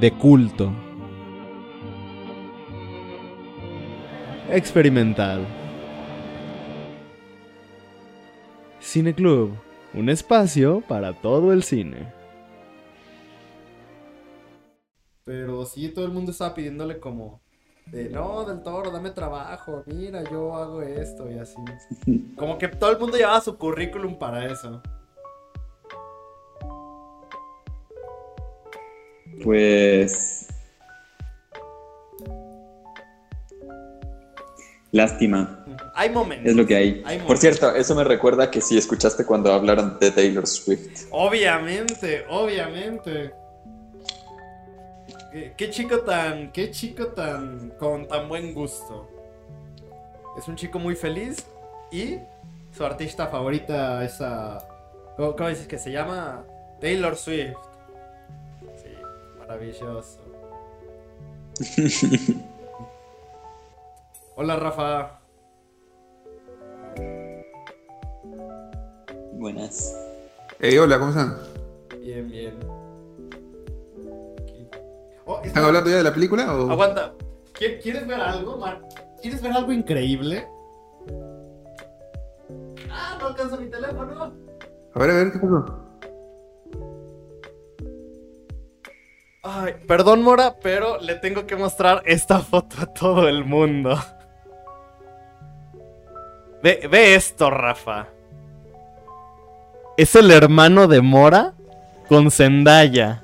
[0.00, 0.72] De culto.
[4.48, 5.46] Experimental.
[8.78, 9.52] Cine Club,
[9.92, 12.10] un espacio para todo el cine.
[15.24, 17.42] Pero sí, todo el mundo estaba pidiéndole como
[17.84, 21.56] de no, del toro, dame trabajo, mira, yo hago esto y así.
[22.36, 24.80] Como que todo el mundo llevaba su currículum para eso.
[29.42, 30.46] Pues.
[34.92, 36.50] Lástima, Hay momentos.
[36.50, 37.02] es lo que hay.
[37.06, 41.06] Hay Por cierto, eso me recuerda que sí escuchaste cuando hablaron de Taylor Swift.
[41.12, 43.32] Obviamente, obviamente.
[45.32, 49.08] ¿Qué, qué chico tan, qué chico tan, con tan buen gusto.
[50.36, 51.46] Es un chico muy feliz
[51.92, 52.16] y
[52.76, 54.58] su artista favorita es a,
[55.16, 56.44] ¿cómo, cómo dices que se llama?
[56.80, 57.56] Taylor Swift.
[59.50, 60.20] Maravilloso.
[64.36, 65.18] Hola Rafa.
[69.32, 69.96] Buenas.
[70.60, 71.36] Hey, hola, ¿cómo están?
[72.00, 72.54] Bien, bien.
[75.24, 76.70] Oh, ¿Están hablando ya de la película o...?
[76.70, 77.14] Aguanta.
[77.58, 78.80] ¿Qui- ¿Quieres ver algo, Mar?
[79.20, 80.46] ¿Quieres ver algo increíble?
[82.88, 84.32] Ah, no alcanza mi teléfono.
[84.94, 85.89] A ver, a ver, ¿qué pasó?
[89.42, 93.98] Ay, perdón, Mora, pero le tengo que mostrar esta foto a todo el mundo.
[96.62, 98.08] Ve, ve esto, Rafa.
[99.96, 101.54] Es el hermano de Mora
[102.08, 103.22] con Zendaya.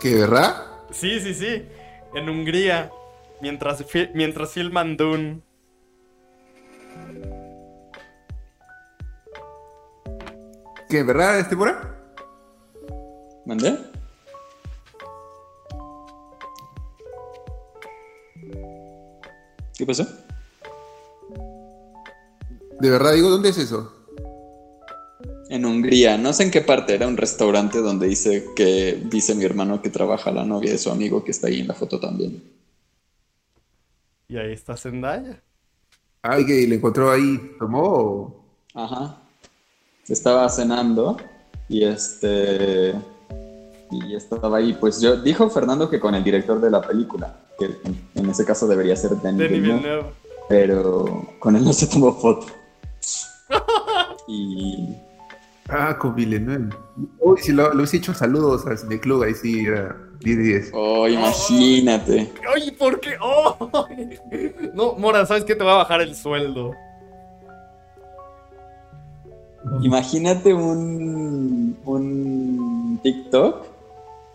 [0.00, 0.56] ¿Qué, verdad?
[0.90, 1.68] Sí, sí, sí.
[2.14, 2.90] En Hungría.
[3.40, 5.40] Mientras, fi- mientras filman Dune.
[10.94, 12.14] ¿Qué, verdad, este Mora?
[13.46, 13.76] ¿Mandé?
[19.76, 20.06] ¿Qué pasó?
[22.78, 23.92] De verdad, digo, ¿dónde es eso?
[25.48, 29.42] En Hungría, no sé en qué parte, era un restaurante donde dice que dice mi
[29.42, 32.40] hermano que trabaja la novia de su amigo que está ahí en la foto también.
[34.28, 35.42] Y ahí está Zendaya.
[36.22, 38.44] Ay, que le encontró ahí, tomó o-
[38.74, 39.23] Ajá.
[40.08, 41.16] Estaba cenando
[41.68, 42.94] y este
[43.90, 47.66] y estaba ahí, pues yo dijo Fernando que con el director de la película, que
[47.66, 50.04] en, en ese caso debería ser Denis Villeneuve, Villeneuve.
[50.48, 52.46] pero con él no se tomó foto.
[54.28, 54.94] Y
[55.68, 56.70] Ah, con Villeneuve.
[57.20, 60.70] Uy, si lo, lo hubiese hecho saludos al cineclub, ahí sí era 10 de 10.
[60.74, 62.32] oh, imagínate.
[62.54, 63.14] Oye, ¿por qué?
[63.22, 63.56] ¡Oh!
[64.74, 65.54] No, Mora, ¿sabes qué?
[65.54, 66.72] Te voy a bajar el sueldo.
[69.82, 73.64] Imagínate un, un TikTok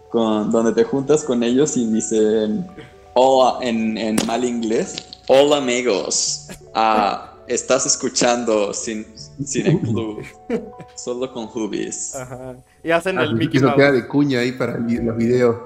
[0.09, 2.65] con, donde te juntas con ellos y dicen
[3.13, 4.95] hola en, en mal inglés.
[5.27, 6.47] Hola amigos.
[6.73, 9.05] Ah, estás escuchando sin,
[9.45, 10.23] Cine Club.
[10.95, 12.15] Solo con Hubis.
[12.15, 12.55] Ajá.
[12.83, 13.75] Y hacen Ah, el Mickey Mouse.
[13.75, 15.57] queda de cuña ahí para los videos.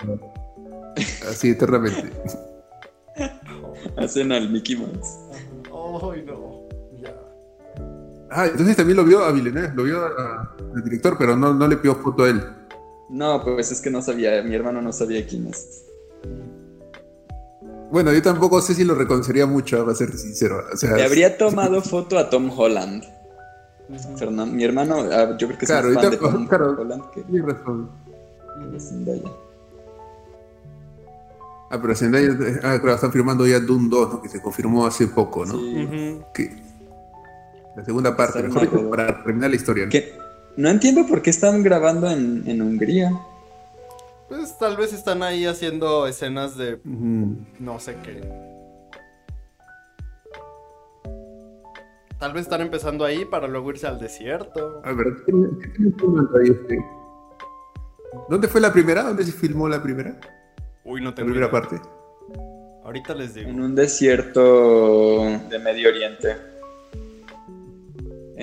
[1.29, 2.11] Así eternamente.
[3.97, 5.17] Hacen al Mickey Mouse.
[6.11, 6.52] Ay, no.
[8.35, 11.77] Ah, entonces también lo vio a Villeneuve, lo vio al director, pero no, no le
[11.77, 12.43] pidió foto a él.
[13.09, 15.85] No, pues es que no sabía, mi hermano no sabía quién es.
[17.91, 20.63] Bueno, yo tampoco sé si lo reconocería mucho, para ser sincero.
[20.73, 23.03] O sea, Le habría tomado foto a Tom Holland.
[24.51, 26.75] Mi hermano, ah, yo creo que es Claro, más fan de Tom claro.
[26.79, 27.91] Holland que razón.
[28.79, 29.31] Zendaya.
[31.69, 32.29] Ah, pero Zendaya,
[32.63, 34.21] ah, claro, están firmando ya Doom 2, ¿no?
[34.21, 35.53] que se confirmó hace poco, ¿no?
[35.59, 36.19] Sí.
[36.33, 36.62] Que
[37.75, 39.85] la segunda parte, Está mejor dicho, para terminar la historia.
[39.85, 39.89] ¿no?
[39.91, 40.13] Que
[40.57, 43.11] no entiendo por qué están grabando en, en Hungría.
[44.29, 48.21] Pues tal vez están ahí haciendo escenas de no sé qué.
[52.19, 54.81] Tal vez están empezando ahí para luego irse al desierto.
[54.85, 56.85] A ver, ¿qué tiene- qué ahí este?
[58.29, 59.03] ¿Dónde fue la primera?
[59.03, 60.15] ¿Dónde se filmó la primera?
[60.85, 61.51] Uy, no La tengo primera idea.
[61.51, 61.81] parte.
[62.85, 63.49] Ahorita les digo.
[63.49, 66.35] En un desierto de Medio Oriente.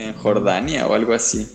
[0.01, 1.47] En Jordania o algo así.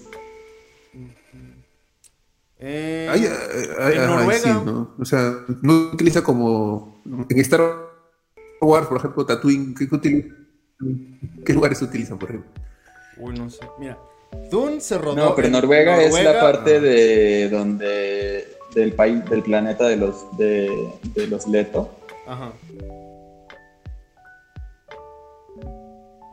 [2.59, 4.39] Eh, Ay, ay, ay, en ay, Noruega.
[4.39, 4.95] sí, ¿no?
[4.97, 7.01] O sea, no utiliza como.
[7.29, 7.61] En Star
[8.61, 10.27] Wars, por ejemplo, Tatooine, ¿qué, qué utiliza?
[11.45, 12.51] ¿Qué lugares utilizan, por ejemplo?
[13.17, 13.59] Uy, no sé.
[13.79, 13.97] Mira,
[14.49, 15.15] Dune se rodó.
[15.15, 20.37] No, pero en Noruega, es la parte de donde del país del planeta de los
[20.37, 20.69] de,
[21.13, 21.89] de los Leto.
[22.27, 22.51] Ajá.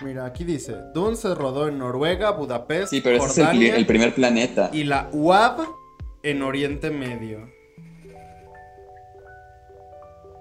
[0.03, 3.87] Mira, aquí dice, Dune se rodó en Noruega, Budapest, Sí, pero ese es el, Jordania
[3.87, 4.71] primer planeta.
[4.73, 5.67] y la UAB
[6.23, 7.49] en Oriente Medio.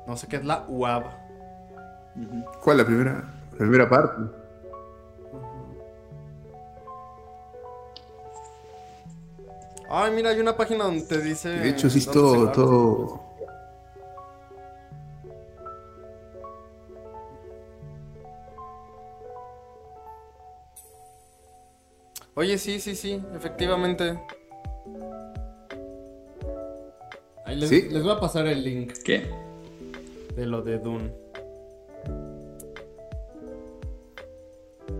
[0.07, 1.03] No sé qué es la UAB.
[2.63, 3.23] ¿Cuál la primera?
[3.51, 4.21] La primera parte.
[9.89, 11.49] Ay, mira, hay una página donde te dice.
[11.49, 13.31] De hecho, sí todo, todo.
[22.41, 24.19] Oye, sí, sí, sí, efectivamente.
[27.45, 27.88] Ahí les, ¿Sí?
[27.91, 29.29] les voy a pasar el link ¿Qué?
[30.35, 31.11] de lo de Dune.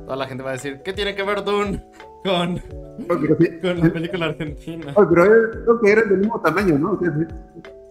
[0.06, 1.84] Toda la gente va a decir, ¿qué tiene que ver Dune
[2.24, 2.60] con,
[3.08, 4.94] con la película argentina?
[4.96, 7.00] Ay, pero era- creo que eran del mismo tamaño, ¿no?
[7.00, 7.12] Sea,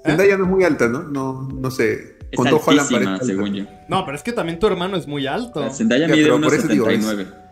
[0.06, 1.02] Zendaya no es muy alta, ¿no?
[1.02, 2.18] No, no sé.
[2.30, 3.64] Es Con altísima, según yo.
[3.88, 5.68] No, pero es que también tu hermano es muy alto.
[5.72, 7.49] Zendaya Ya, mide pero por eso digo, 1.79.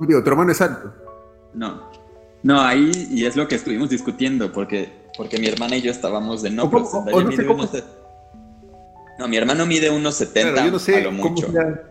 [0.00, 0.92] Digo, tu hermano es alto.
[1.54, 1.90] No.
[2.42, 6.42] No, ahí, y es lo que estuvimos discutiendo, porque, porque mi hermana y yo estábamos
[6.42, 7.68] de no, O pero cómo- Zendaya o no sé mide cómo-
[9.18, 11.52] No, mi hermano mide unos 70 Claro, yo no sé a lo cómo mucho.
[11.52, 11.82] sea.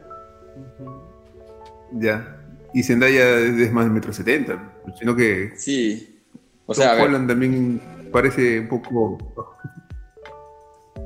[1.94, 2.38] Ya.
[2.74, 6.22] Y Zendaya es más de metro setenta, sino que Sí.
[6.66, 9.18] O Tom sea, ver, Holland también parece un poco.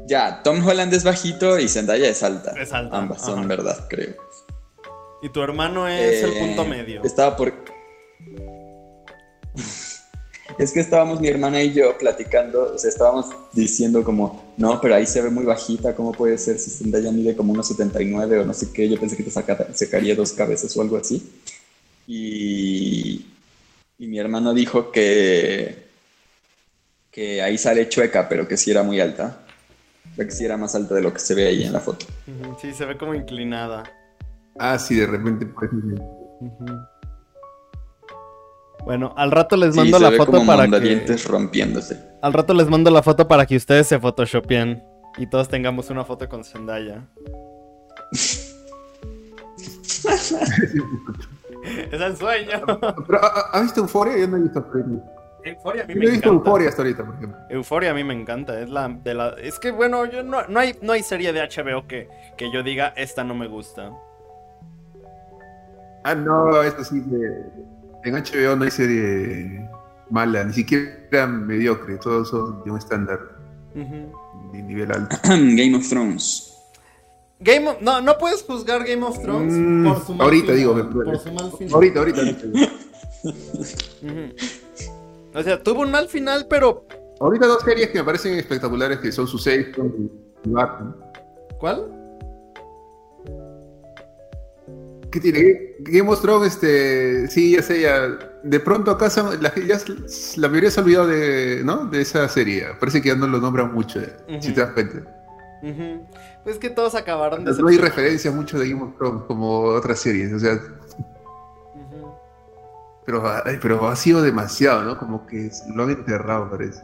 [0.08, 2.52] ya, Tom Holland es bajito y Zendaya es alta.
[2.60, 4.14] Es alta, Ambas son verdad, creo.
[5.22, 7.04] Y tu hermano es el Eh, punto medio.
[7.04, 7.54] Estaba por.
[10.58, 14.96] es que estábamos mi hermana y yo platicando, o sea, estábamos diciendo como, no, pero
[14.96, 18.46] ahí se ve muy bajita, ¿cómo puede ser si Zendaya mide como unos 79 o
[18.46, 18.88] no sé qué?
[18.90, 21.32] Yo pensé que te saca- sacaría dos cabezas o algo así.
[22.08, 23.26] Y,
[24.00, 25.88] y mi hermano dijo que,
[27.12, 29.40] que ahí sale chueca, pero que sí era muy alta.
[30.14, 31.80] O sea, que sí era más alta de lo que se ve ahí en la
[31.82, 32.06] foto.
[32.62, 33.84] Sí, se ve como inclinada.
[34.60, 35.76] Ah, sí, de repente parece.
[38.86, 41.18] Bueno, al rato les mando la foto para que...
[41.28, 42.00] rompiéndose.
[42.22, 44.84] Al rato les mando la foto para que ustedes se photoshopien
[45.18, 47.06] y todos tengamos una foto con Zendaya.
[51.92, 52.62] es el sueño.
[53.08, 54.18] Pero, ¿ha- ¿has visto Euforia?
[54.18, 55.04] Yo no he visto Euforia.
[55.44, 56.50] Euforia a mí Yo me he visto encanta.
[56.50, 57.38] Euforia hasta ahorita, por ejemplo.
[57.50, 58.60] Euforia a mí me encanta.
[58.60, 59.30] Es la de la.
[59.42, 62.64] Es que bueno, yo no, no hay no hay serie de HBO que, que yo
[62.64, 63.92] diga esta no me gusta.
[66.10, 68.08] Ah, no, eso sí que.
[68.10, 69.70] En HBO no hay serie
[70.10, 73.20] mala, ni siquiera mediocre, todos son de un estándar
[73.76, 74.52] Ujú.
[74.54, 75.18] de nivel alto.
[75.26, 76.54] Game of Thrones.
[77.40, 80.58] Game of- no, no puedes juzgar Game of Thrones Mm, por su mal ahorita final,
[80.58, 81.74] digo, me- por su mal final.
[81.74, 82.24] Ahorita, ahorita.
[85.36, 86.86] O sea, tuvo un mal final, pero
[87.20, 90.10] Ahorita dos series que me parecen espectaculares que son Succession
[90.46, 90.96] y Batman.
[91.60, 91.92] ¿cuál?
[95.20, 95.76] ¿Qué tiene?
[95.80, 98.08] Game of Thrones, este, sí, ya sé, ya.
[98.44, 99.80] De pronto acá se- la, ya
[100.38, 101.86] la mayoría se ha olvidado de, ¿no?
[101.86, 102.66] de esa serie.
[102.80, 105.00] Parece que ya no lo nombran mucho, eh, si te das cuenta.
[106.44, 110.00] Pues que todos acabaron de No hay referencia mucho de Game of Thrones como otras
[110.00, 110.60] series, o sea,
[113.06, 113.24] pero,
[113.62, 114.98] pero ha sido demasiado, ¿no?
[115.00, 116.82] Como que lo han enterrado, parece.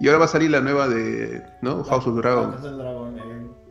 [0.00, 1.82] Y ahora va a salir la nueva de, ¿no?
[1.84, 2.60] House of Dragons.
[2.60, 3.65] Mm.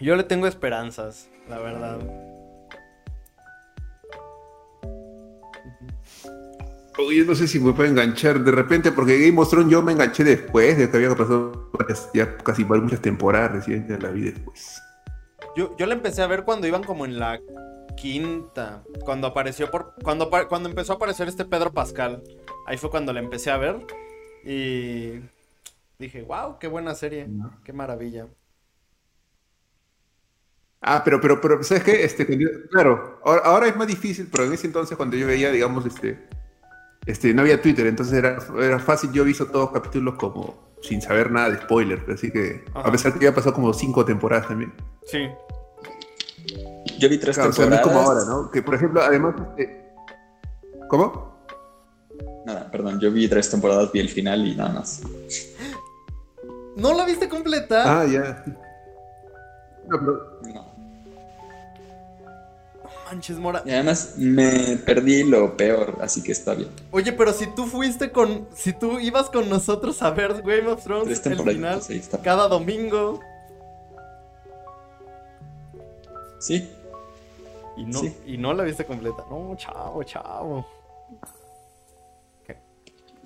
[0.00, 1.98] Yo le tengo esperanzas, la verdad.
[6.98, 9.92] Oye, no sé si me puedo enganchar de repente, porque Game of Thrones yo me
[9.92, 14.30] enganché después de que había pasado varias- ya casi muchas temporadas recién, ya la vi
[14.30, 14.82] después.
[15.56, 17.40] Yo, yo la empecé a ver cuando iban como en la
[17.96, 18.82] quinta.
[19.04, 19.94] Cuando apareció por.
[20.02, 22.22] Cuando, cuando empezó a aparecer este Pedro Pascal.
[22.66, 23.84] Ahí fue cuando la empecé a ver.
[24.44, 25.20] Y
[25.98, 27.28] dije, wow, qué buena serie.
[27.64, 28.26] Qué maravilla.
[30.82, 32.04] Ah, pero, pero, pero, ¿sabes qué?
[32.04, 35.26] Este, cuando yo- claro, ahora, ahora es más difícil, pero en ese entonces cuando yo
[35.26, 36.26] veía, digamos, este,
[37.06, 40.70] este, no había Twitter, entonces era, era fácil, yo he visto todos los capítulos como
[40.82, 42.88] sin saber nada de spoiler, así que, Ajá.
[42.88, 44.72] a pesar que ya pasó como cinco temporadas también.
[45.06, 45.28] Sí.
[46.98, 47.82] Yo vi tres Claro, o sea, no es temporadas.
[47.82, 48.50] como ahora, ¿no?
[48.50, 49.92] Que, por ejemplo, además, este,
[50.88, 51.44] ¿cómo?
[52.46, 55.02] Nada, perdón, yo vi tres temporadas, vi el final y nada más.
[56.76, 58.00] ¿No la viste completa?
[58.00, 58.42] Ah, ya.
[59.86, 60.69] No, pero, No.
[63.10, 63.62] Manches, Mora.
[63.66, 66.68] Y además me perdí lo peor, así que está bien.
[66.90, 68.46] Oye, pero si tú fuiste con.
[68.54, 72.20] Si tú ibas con nosotros a ver Game of Thrones, Tres el final, ahí está.
[72.22, 73.20] cada domingo.
[76.38, 76.70] Sí,
[77.76, 78.16] Y no, Sí.
[78.26, 79.24] y no la viste completa.
[79.30, 80.66] No, chavo, chavo.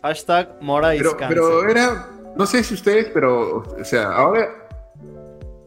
[0.03, 4.64] Hashtag Mora Pero, pero era, no sé si ustedes, pero, o sea, ahora,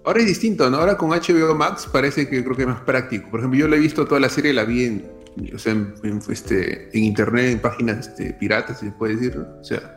[0.07, 0.77] ahora es distinto, ¿no?
[0.77, 3.29] Ahora con HBO Max parece que creo que es más práctico.
[3.29, 5.11] Por ejemplo, yo la he visto toda la serie, la vi en,
[5.53, 9.37] o sea, en, en, este, en internet, en páginas este, piratas, si se puede decir.
[9.37, 9.95] O sea,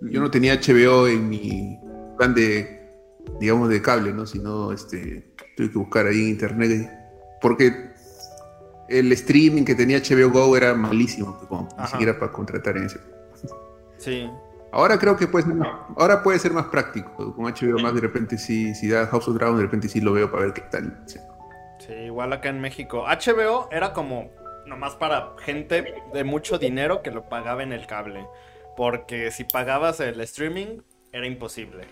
[0.00, 1.78] yo no tenía HBO en mi
[2.18, 2.90] plan de,
[3.38, 4.26] digamos, de cable, ¿no?
[4.26, 6.90] Sino, este, tuve que buscar ahí en internet,
[7.40, 7.92] porque
[8.88, 12.98] el streaming que tenía HBO Go era malísimo, como, ni siquiera para contratar en ese.
[13.98, 14.28] Sí.
[14.72, 17.34] Ahora creo que puede ser más, ahora puede ser más práctico.
[17.36, 20.12] Con HBO Max de repente sí, si da House of Dragon, de repente sí lo
[20.14, 21.02] veo para ver qué tal.
[21.06, 21.18] Sí.
[21.78, 23.04] Sí, igual acá en México.
[23.06, 24.30] HBO era como
[24.66, 28.26] nomás para gente de mucho dinero que lo pagaba en el cable.
[28.76, 30.78] Porque si pagabas el streaming,
[31.12, 31.86] era imposible.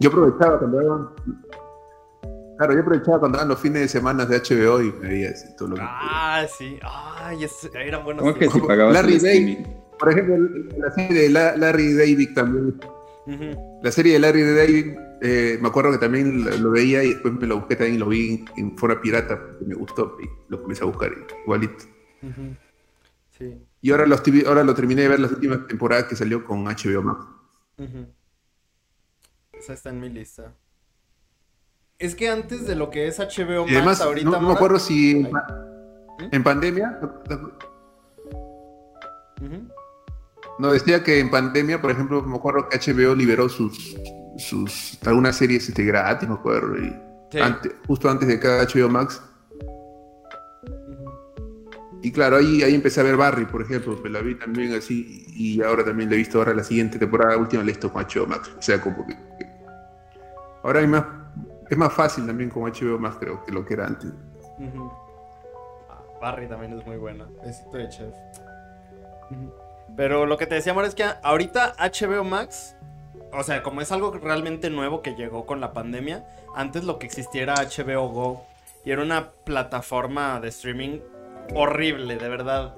[0.00, 1.08] Yo aprovechaba cuando daban.
[2.58, 5.68] Claro, yo aprovechaba cuando daban los fines de semana de HBO y me veía todo
[5.70, 5.82] lo que.
[5.82, 6.78] Ah, sí.
[6.82, 9.64] Ay, es- eran buenos ¿cómo que si pagabas Larry el streaming?
[10.04, 10.36] Por ejemplo,
[10.78, 12.80] la serie de La- Larry David también.
[13.82, 17.32] La serie de Larry David, eh, me acuerdo que también lo, lo veía y después
[17.34, 20.26] me lo busqué también y lo vi en, en forma pirata porque me gustó y
[20.48, 21.10] lo comencé a buscar
[21.44, 21.84] igualito.
[22.22, 22.54] Ujú.
[23.38, 23.58] Sí.
[23.80, 26.64] Y ahora, los, TV ahora lo terminé de ver las últimas temporadas que salió con
[26.64, 27.26] HBO Max.
[29.52, 30.52] Esa está en mi lista.
[31.98, 34.30] Es que antes de lo que es HBO Max, Y además, ahorita.
[34.30, 36.28] no, no me acuerdo si en, ¿Mm?
[36.32, 37.00] en pandemia.
[40.58, 43.96] No decía que en pandemia, por ejemplo, me acuerdo que HBO liberó sus,
[44.36, 46.94] sus algunas series este, gratis, me acuerdo, y
[47.30, 47.40] Sí.
[47.40, 49.20] ante- justo antes de cada HBO Max.
[52.02, 55.24] Y claro, ahí, ahí empecé a ver Barry, por ejemplo, que la vi también así,
[55.28, 58.26] y ahora también la he visto ahora la siguiente temporada, última la he con HBO
[58.26, 58.50] Max.
[58.58, 59.16] O sea, como que,
[60.62, 61.04] ahora hay más,
[61.70, 64.10] es más fácil también con HBO Max, creo, que lo que era antes.
[65.88, 67.26] Ah, Barry también es muy buena.
[67.42, 68.14] Besito de chef.
[69.96, 72.76] Pero lo que te decía, amor, es que ahorita HBO Max,
[73.32, 77.06] o sea, como es algo realmente nuevo que llegó con la pandemia, antes lo que
[77.06, 78.46] existiera era HBO Go.
[78.84, 81.00] Y era una plataforma de streaming
[81.54, 82.74] horrible, de verdad.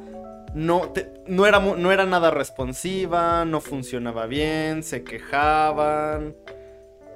[0.54, 0.92] No,
[1.26, 6.34] no, era, no era nada responsiva, no funcionaba bien, se quejaban.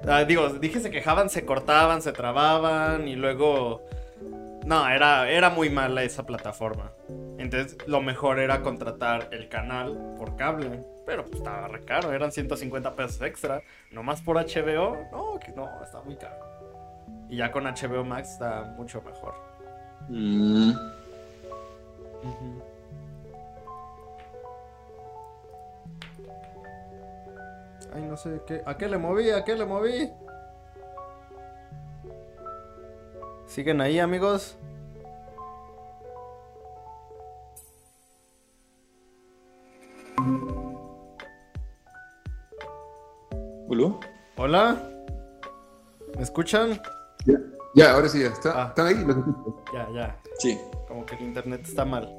[0.07, 3.83] Ah, digo, dije se quejaban, se cortaban, se trababan y luego...
[4.65, 6.91] No, era, era muy mala esa plataforma.
[7.37, 10.83] Entonces lo mejor era contratar el canal por cable.
[11.05, 13.61] Pero pues, estaba re caro, eran 150 pesos extra.
[13.91, 16.37] Nomás por HBO, no, que no, está muy caro.
[17.29, 19.33] Y ya con HBO Max está mucho mejor.
[20.09, 20.71] Mm.
[27.93, 29.31] Ay, no sé, ¿qué, ¿a qué le moví?
[29.31, 30.09] ¿A qué le moví?
[33.51, 34.55] ¿Siguen ahí, amigos?
[43.67, 43.99] ¿Ulu?
[44.37, 44.81] ¿Hola?
[46.15, 46.81] ¿Me escuchan?
[47.25, 47.35] Ya,
[47.75, 48.27] ya ahora sí, ya.
[48.27, 48.67] ¿Está- Ah.
[48.69, 49.05] ¿Están ahí?
[49.05, 49.17] Los.
[49.73, 50.17] Ya, ya.
[50.39, 50.57] Sí.
[50.87, 52.09] Como que el internet está mal.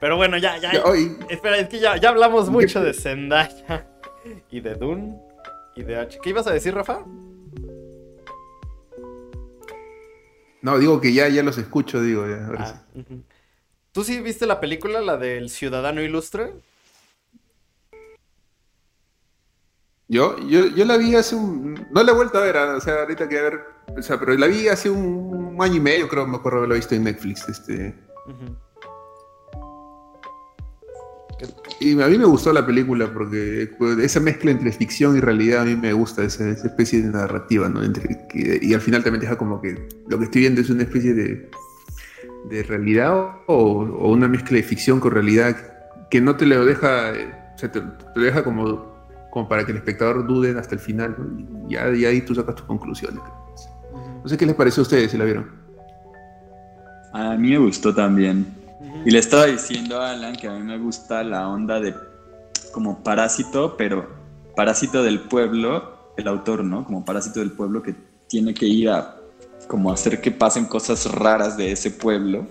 [0.00, 0.72] Pero bueno, ya, ya.
[0.72, 3.86] Ya, hoy, Espera, es que ya, ya hablamos ¿Qué mucho de Zendaya.
[4.50, 5.20] Y de Dune.
[5.74, 6.18] Y de H.
[6.22, 7.04] ¿Qué ibas a decir, Rafa?
[10.62, 12.26] No, digo que ya, ya los escucho, digo.
[12.26, 12.74] Ya, ahora sí.
[12.74, 13.22] Ah, ujú.
[13.92, 16.54] ¿Tú sí viste la película, la del Ciudadano Ilustre?
[20.08, 21.86] Yo, yo, yo la vi hace un.
[21.90, 23.60] No la he vuelto a ver, ah, o sea, ahorita que a ver.
[23.96, 26.94] O sea, pero la vi hace un, año y medio, creo, me acuerdo haberlo visto
[26.94, 27.48] en Netflix.
[27.48, 27.94] Este.
[31.80, 35.62] Y a mí me gustó la película porque pues, esa mezcla entre ficción y realidad
[35.62, 37.82] a mí me gusta, esa, esa especie de narrativa, ¿no?
[37.82, 41.14] Entre, y al final también deja como que lo que estoy viendo es una especie
[41.14, 41.50] de,
[42.50, 43.12] de realidad
[43.46, 45.56] o, o una mezcla de ficción con realidad
[46.10, 47.12] que no te lo deja,
[47.54, 48.92] o sea, te, te lo deja como,
[49.30, 51.68] como para que el espectador dude hasta el final, ¿no?
[51.68, 53.20] Y ya y ahí tú sacas tus conclusiones.
[54.22, 55.50] No sé qué les pareció a ustedes si la vieron.
[57.12, 58.61] A mí me gustó también.
[59.04, 61.94] Y le estaba diciendo a Alan que a mí me gusta la onda de
[62.72, 64.08] como parásito, pero
[64.56, 66.84] parásito del pueblo, el autor, ¿no?
[66.84, 67.94] Como parásito del pueblo que
[68.28, 69.16] tiene que ir a
[69.68, 72.46] como hacer que pasen cosas raras de ese pueblo,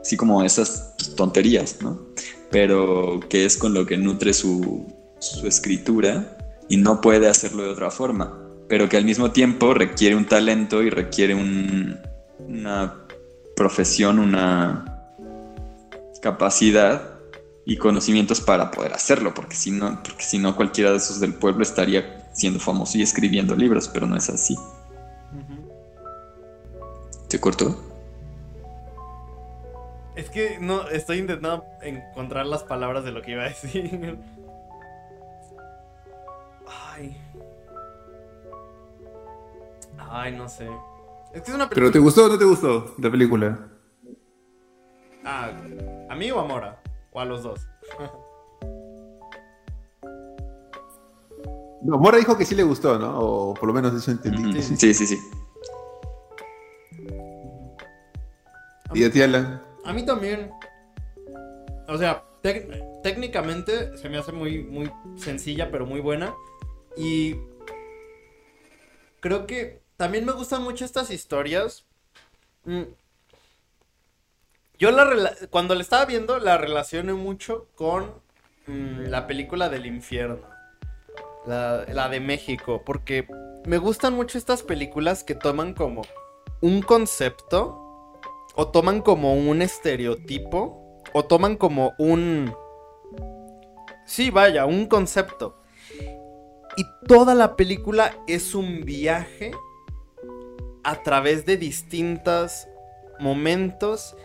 [0.00, 1.98] así como esas tonterías, ¿no?
[2.50, 4.86] Pero que es con lo que nutre su,
[5.18, 6.36] su escritura
[6.68, 10.82] y no puede hacerlo de otra forma, pero que al mismo tiempo requiere un talento
[10.82, 11.98] y requiere un,
[12.38, 12.94] una
[13.56, 14.99] profesión, una
[16.20, 17.20] capacidad
[17.64, 21.34] y conocimientos para poder hacerlo, porque si no, porque si no cualquiera de esos del
[21.34, 24.56] pueblo estaría siendo famoso y escribiendo libros, pero no es así.
[27.28, 27.80] ¿Te cortó?
[30.16, 34.18] Es que no, estoy intentando encontrar las palabras de lo que iba a decir.
[36.66, 37.16] Ay.
[39.96, 40.68] Ay, no sé.
[41.32, 41.74] Es que es una película.
[41.74, 43.68] ¿Pero te gustó o no te gustó la película?
[45.24, 45.52] Ah,
[46.08, 46.80] ¿a mí o a Mora?
[47.12, 47.68] ¿O a los dos?
[51.82, 53.18] No, Mora dijo que sí le gustó, ¿no?
[53.18, 54.62] O por lo menos eso entendí.
[54.62, 54.76] Sí.
[54.76, 55.18] Sí, sí, sí.
[58.92, 59.62] ¿Y a ti, Alan?
[59.84, 60.50] A mí también.
[61.88, 62.24] O sea,
[63.02, 66.34] técnicamente se me hace muy, muy sencilla, pero muy buena.
[66.96, 67.36] Y
[69.20, 71.86] creo que también me gustan mucho estas historias.
[74.80, 78.14] Yo la cuando la estaba viendo la relacioné mucho con
[78.66, 80.38] mm, la película del infierno.
[81.46, 82.82] La, la de México.
[82.86, 83.28] Porque
[83.66, 86.00] me gustan mucho estas películas que toman como
[86.62, 88.16] un concepto
[88.54, 92.54] o toman como un estereotipo o toman como un...
[94.06, 95.60] Sí, vaya, un concepto.
[96.78, 99.50] Y toda la película es un viaje
[100.84, 102.66] a través de distintos
[103.18, 104.16] momentos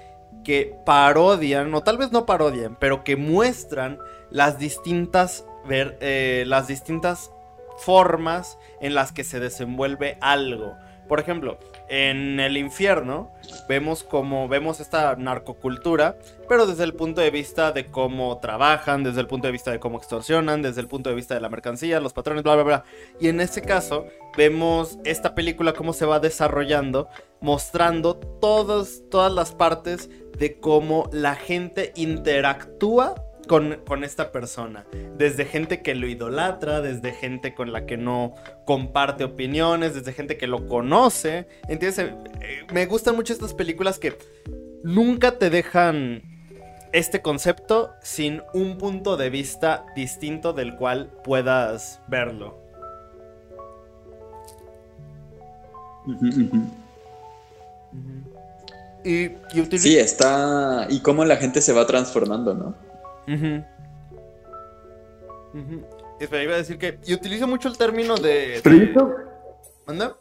[0.43, 3.97] que parodian, o tal vez no parodian, pero que muestran
[4.29, 7.31] las distintas, ver- eh, las distintas
[7.77, 10.75] formas en las que se desenvuelve algo.
[11.07, 13.31] Por ejemplo, en el infierno
[13.69, 16.17] vemos como vemos esta narcocultura,
[16.49, 19.79] pero desde el punto de vista de cómo trabajan, desde el punto de vista de
[19.79, 22.83] cómo extorsionan, desde el punto de vista de la mercancía, los patrones, bla bla bla.
[23.19, 27.07] Y en este caso vemos esta película cómo se va desarrollando,
[27.39, 33.15] mostrando todas todas las partes de cómo la gente interactúa
[33.47, 34.85] con, con esta persona.
[35.17, 40.37] Desde gente que lo idolatra, desde gente con la que no comparte opiniones, desde gente
[40.37, 41.47] que lo conoce.
[41.67, 41.99] ¿Entiendes?
[41.99, 42.13] Eh,
[42.73, 44.17] me gustan mucho estas películas que
[44.83, 46.21] nunca te dejan
[46.93, 52.57] este concepto sin un punto de vista distinto del cual puedas verlo.
[59.03, 60.87] Y, y utiliza- Sí, está.
[60.89, 62.75] Y cómo la gente se va transformando, ¿no?
[63.27, 63.63] Ujú.
[65.53, 65.85] Ujú.
[66.19, 66.99] Espera, iba a decir que.
[67.05, 68.59] Y utilizo mucho el término de.
[68.63, 69.15] Pero de- yo
[69.87, 70.15] ¿Manda?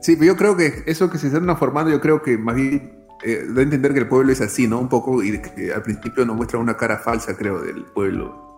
[0.00, 2.96] Sí, pero yo creo que eso que se está transformando, yo creo que más bien
[3.24, 4.78] eh, da a entender que el pueblo es así, ¿no?
[4.78, 8.55] Un poco, y que al principio nos muestra una cara falsa, creo, del pueblo.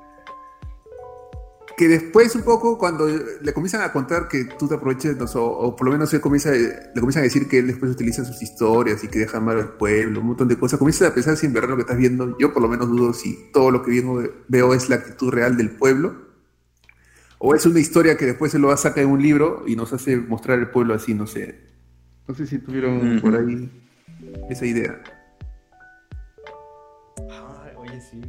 [1.79, 5.69] Que después, un poco, cuando le comienzan a contar que tú te aproveches, no o,
[5.69, 8.43] o por lo menos él comienza, le comienzan a decir que él después utiliza sus
[8.43, 11.47] historias y que deja mal al pueblo, un montón de cosas, comienzas a pensar si
[11.47, 13.93] en verdad lo que estás viendo, yo por lo menos dudo si todo lo que
[13.93, 16.27] viendo- veo es la actitud real del pueblo.
[17.39, 19.77] O es una historia que después se lo va a sacar en un libro y
[19.77, 21.61] nos hace mostrar el pueblo así, no sé.
[22.27, 23.71] No sé si tuvieron por ahí
[24.51, 25.01] esa idea.
[27.31, 28.21] Ay, oye, sí.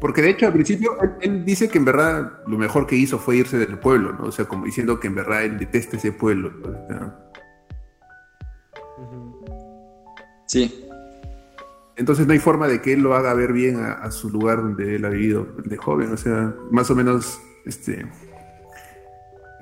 [0.00, 3.18] Porque de hecho al principio él, él dice que en verdad lo mejor que hizo
[3.18, 4.26] fue irse del pueblo, ¿no?
[4.26, 6.52] O sea, como diciendo que en verdad él detesta ese pueblo.
[10.46, 10.84] Sí.
[11.96, 14.62] entonces no hay forma de que él lo haga ver bien a, a su lugar
[14.62, 16.12] donde él ha vivido de joven.
[16.12, 18.06] O sea, más o menos, este...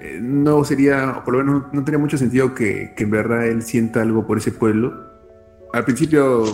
[0.00, 3.10] eh, no sería, o por lo menos no, no tenía mucho sentido que, que en
[3.10, 4.92] verdad él sienta algo por ese pueblo.
[5.72, 6.44] Al principio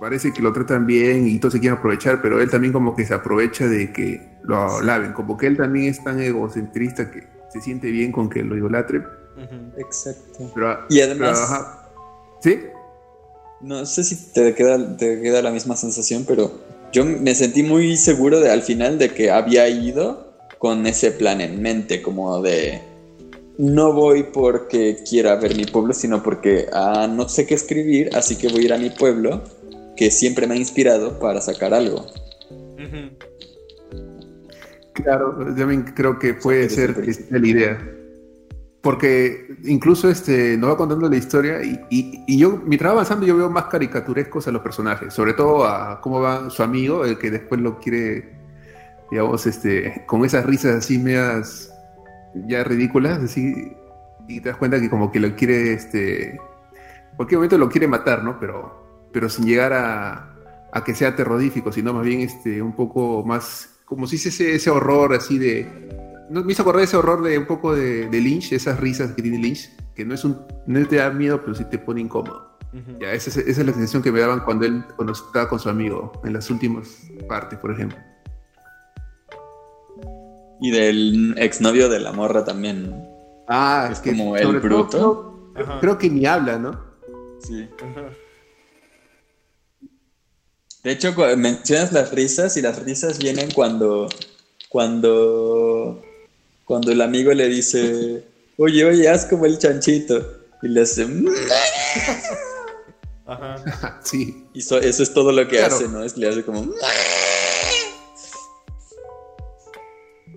[0.00, 3.04] parece que lo tratan bien y todos se quieren aprovechar, pero él también como que
[3.04, 7.60] se aprovecha de que lo alaben, como que él también es tan egocentrista que se
[7.60, 9.02] siente bien con que lo idolatren.
[9.36, 9.80] Ujú.
[9.80, 10.50] Exacto.
[10.54, 11.88] Pero, Y además- pero, ajá.
[12.40, 12.60] ¿Sí?
[13.60, 16.52] No sé si te queda, te queda la misma sensación, pero
[16.92, 21.40] yo me sentí muy seguro de al final de que había ido con ese plan
[21.40, 22.80] en mente, como de
[23.58, 28.36] no voy porque quiera ver mi pueblo, sino porque ah, no sé qué escribir, así
[28.36, 29.42] que voy a ir a mi pueblo,
[29.98, 32.06] que siempre me ha inspirado para sacar algo.
[34.92, 37.94] Claro, yo también creo que puede Desde ser sea la idea.
[38.80, 43.26] Porque incluso este, nos va contando la historia y, y, y yo, mientras va avanzando,
[43.26, 47.18] yo veo más caricaturescos a los personajes, sobre todo a cómo va su amigo, el
[47.18, 48.36] que después lo quiere,
[49.10, 51.74] digamos, este, con esas risas así medias
[52.46, 53.76] ya ridículas, así,
[54.28, 57.88] y te das cuenta que como que lo quiere, este, en cualquier momento lo quiere
[57.88, 58.38] matar, ¿no?
[58.38, 60.34] Pero, pero sin llegar a,
[60.72, 64.70] a que sea terrorífico, sino más bien este, un poco más, como si ese, ese
[64.70, 68.52] horror así de, no, me hizo acordar ese horror de un poco de, de Lynch,
[68.52, 71.64] esas risas que tiene Lynch, que no es un, no te da miedo, pero sí
[71.64, 72.46] te pone incómodo.
[73.00, 75.58] Ya, esa, es- esa es la sensación que me daban cuando él cuando estaba con
[75.58, 76.86] su amigo, en las últimas
[77.26, 77.96] partes, por ejemplo.
[80.60, 82.94] Y del exnovio de la morra también.
[83.48, 85.52] Ah, Es como el todo bruto.
[85.80, 86.78] creo, que ni habla, ¿no?
[87.40, 87.68] Sí.
[87.80, 88.08] Ajá.
[90.84, 94.08] De hecho, mencionas las risas y las risas vienen cuando,
[94.68, 96.02] cuando,
[96.64, 98.24] cuando el amigo le dice,
[98.56, 100.34] oye, oye, haz como el chanchito.
[100.62, 101.28] Y le hace, "Mm".
[103.26, 104.00] Ajá.
[104.04, 104.44] sí.
[104.54, 105.74] y so- eso es todo lo que Claro.
[105.76, 106.02] hace, ¿no?
[106.02, 106.72] Es le hace como, "Mm".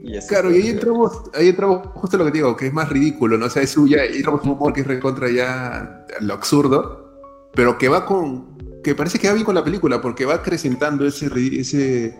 [0.03, 2.73] y eso Claro, y ahí entramos, ahí entramos justo lo que te digo, que es
[2.73, 3.45] más ridículo, ¿no?
[3.45, 7.49] O sea, es suya, y entramos en un humor que es recontra ya lo absurdo,
[7.53, 8.50] pero que va con,
[8.83, 12.17] que parece que va bien con la película, porque va acrecentando ese, ese,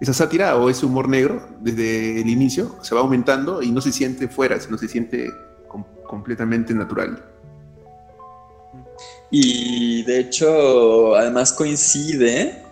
[0.00, 3.92] esa sátira o ese humor negro desde el inicio, se va aumentando y no se
[3.92, 5.30] siente fuera, sino se siente
[5.68, 7.24] com- completamente natural.
[9.30, 12.62] Y de hecho, además coincide,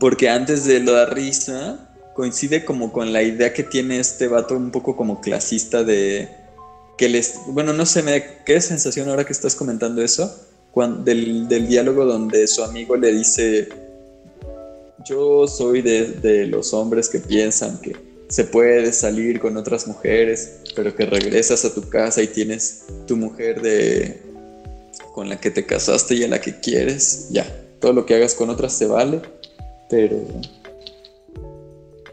[0.00, 4.56] porque antes de lo la risa, coincide como con la idea que tiene este vato
[4.56, 6.28] un poco como clasista de
[6.96, 10.32] que les, bueno, no sé, me qué sensación ahora que estás comentando eso,
[11.04, 13.68] del, del diálogo donde su amigo le dice,
[15.04, 17.96] yo soy de, de los hombres que piensan que
[18.28, 23.16] se puede salir con otras mujeres, pero que regresas a tu casa y tienes tu
[23.16, 24.20] mujer de
[25.14, 27.46] con la que te casaste y a la que quieres, ya.
[27.80, 29.22] Todo lo que hagas con otras te vale,
[29.88, 30.20] pero.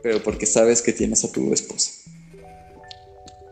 [0.03, 1.91] Pero porque sabes que tienes a tu esposa.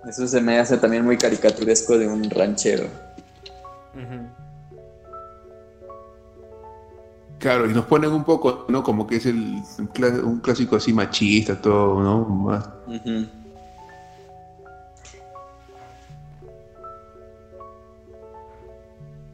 [0.08, 2.86] Eso se me hace también muy caricaturesco de un ranchero.
[7.40, 8.84] Claro, y nos ponen un poco, ¿no?
[8.84, 9.62] Como que es el,
[10.24, 12.26] un clásico así machista, todo, ¿no?
[12.26, 12.70] Más.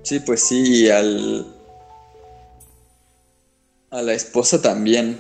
[0.03, 1.47] Sí, pues sí, y al.
[3.89, 5.19] A la esposa también.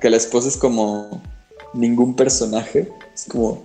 [0.00, 1.22] Que la esposa es como
[1.74, 2.90] ningún personaje.
[3.14, 3.62] Es como.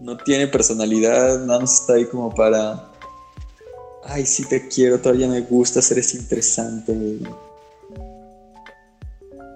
[0.00, 2.92] No tiene personalidad, nada más está ahí como para.
[4.08, 7.18] Ay, sí te quiero, todavía me gusta, eres interesante.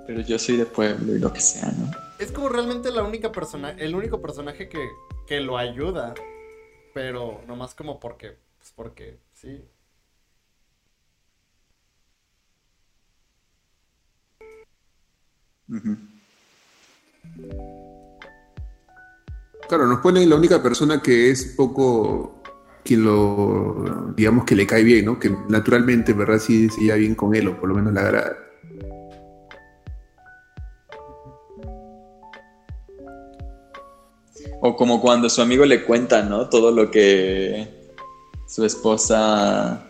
[0.06, 1.90] Pero yo soy de pueblo y lo que sea, ¿no?
[2.18, 4.88] Es como realmente la única persona, el único personaje que,
[5.26, 6.14] que lo ayuda.
[6.92, 9.64] Pero nomás como porque, pues porque, sí.
[19.68, 22.39] Claro, nos ponen la única persona que es poco
[22.90, 25.16] quien lo, digamos que le cae bien, ¿no?
[25.16, 26.40] Que naturalmente, en ¿verdad?
[26.40, 28.36] Sí se lleva bien con él, o por lo menos la agrada.
[34.60, 36.48] O como cuando su amigo le cuenta, ¿no?
[36.48, 37.68] Todo lo que
[38.48, 39.86] su esposa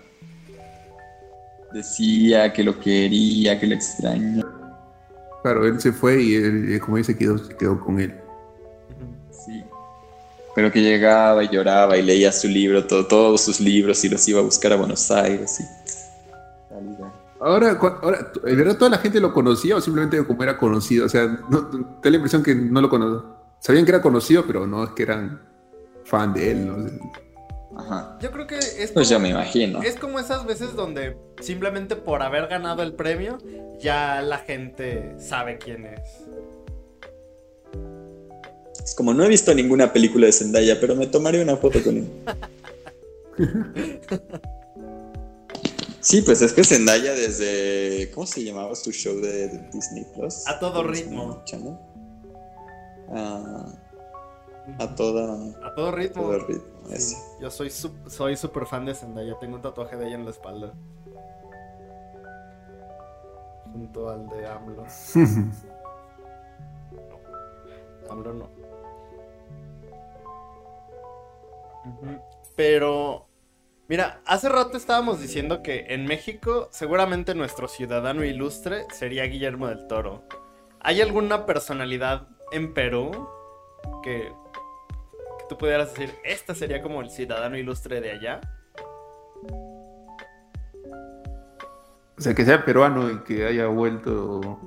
[1.73, 4.45] decía, que lo quería, que lo extraña.
[5.43, 8.15] Claro, él se fue y él, eh, como dice, quedó, quedó con él.
[10.55, 14.27] Pero que llegaba y lloraba y leía su libro, todo- todos sus libros y los
[14.29, 15.61] iba a buscar a Buenos Aires.
[15.61, 15.65] Y...
[17.41, 21.07] Ahora, cu- ahora, ¿en verdad toda la gente lo conocía o simplemente como era conocido?
[21.07, 23.29] O sea, no, te da la impresión que no lo conocía.
[23.61, 25.41] Sabían que era conocido, pero no es que eran
[26.05, 27.79] fan de él, ¿no?
[27.81, 28.19] Ajá.
[28.21, 29.81] Yo creo que es Pues yo me imagino.
[29.83, 33.39] es como esas veces donde simplemente por haber ganado el premio,
[33.81, 36.01] ya la gente sabe quién es.
[38.91, 41.99] Es como no he visto ninguna película de Zendaya, pero me tomaré una foto con
[41.99, 42.11] él.
[46.01, 48.11] Sí, pues es que Zendaya desde.
[48.15, 50.49] ¿Cómo se llamaba su show de, de Disney Plus?
[50.49, 51.43] A todo ritmo.
[53.11, 53.67] Ah,
[54.79, 55.35] a toda.
[55.63, 56.23] A todo a ritmo.
[56.23, 56.65] todo ritmo.
[56.97, 59.39] Sí, yo soy soy súper fan de Zendaya.
[59.39, 60.73] Tengo un tatuaje de ella en la espalda.
[63.71, 64.87] Junto al de AMLO.
[68.09, 68.60] AMLO no.
[72.57, 73.27] Pero,
[73.89, 79.87] mira, hace rato estábamos diciendo que en México seguramente nuestro ciudadano ilustre sería Guillermo del
[79.87, 80.25] Toro.
[80.81, 83.29] ¿Hay alguna personalidad en Perú
[84.03, 84.33] que,
[85.39, 88.41] que tú pudieras decir, esta sería como el ciudadano ilustre de allá?
[92.21, 94.61] O sea, que sea peruano y que haya vuelto.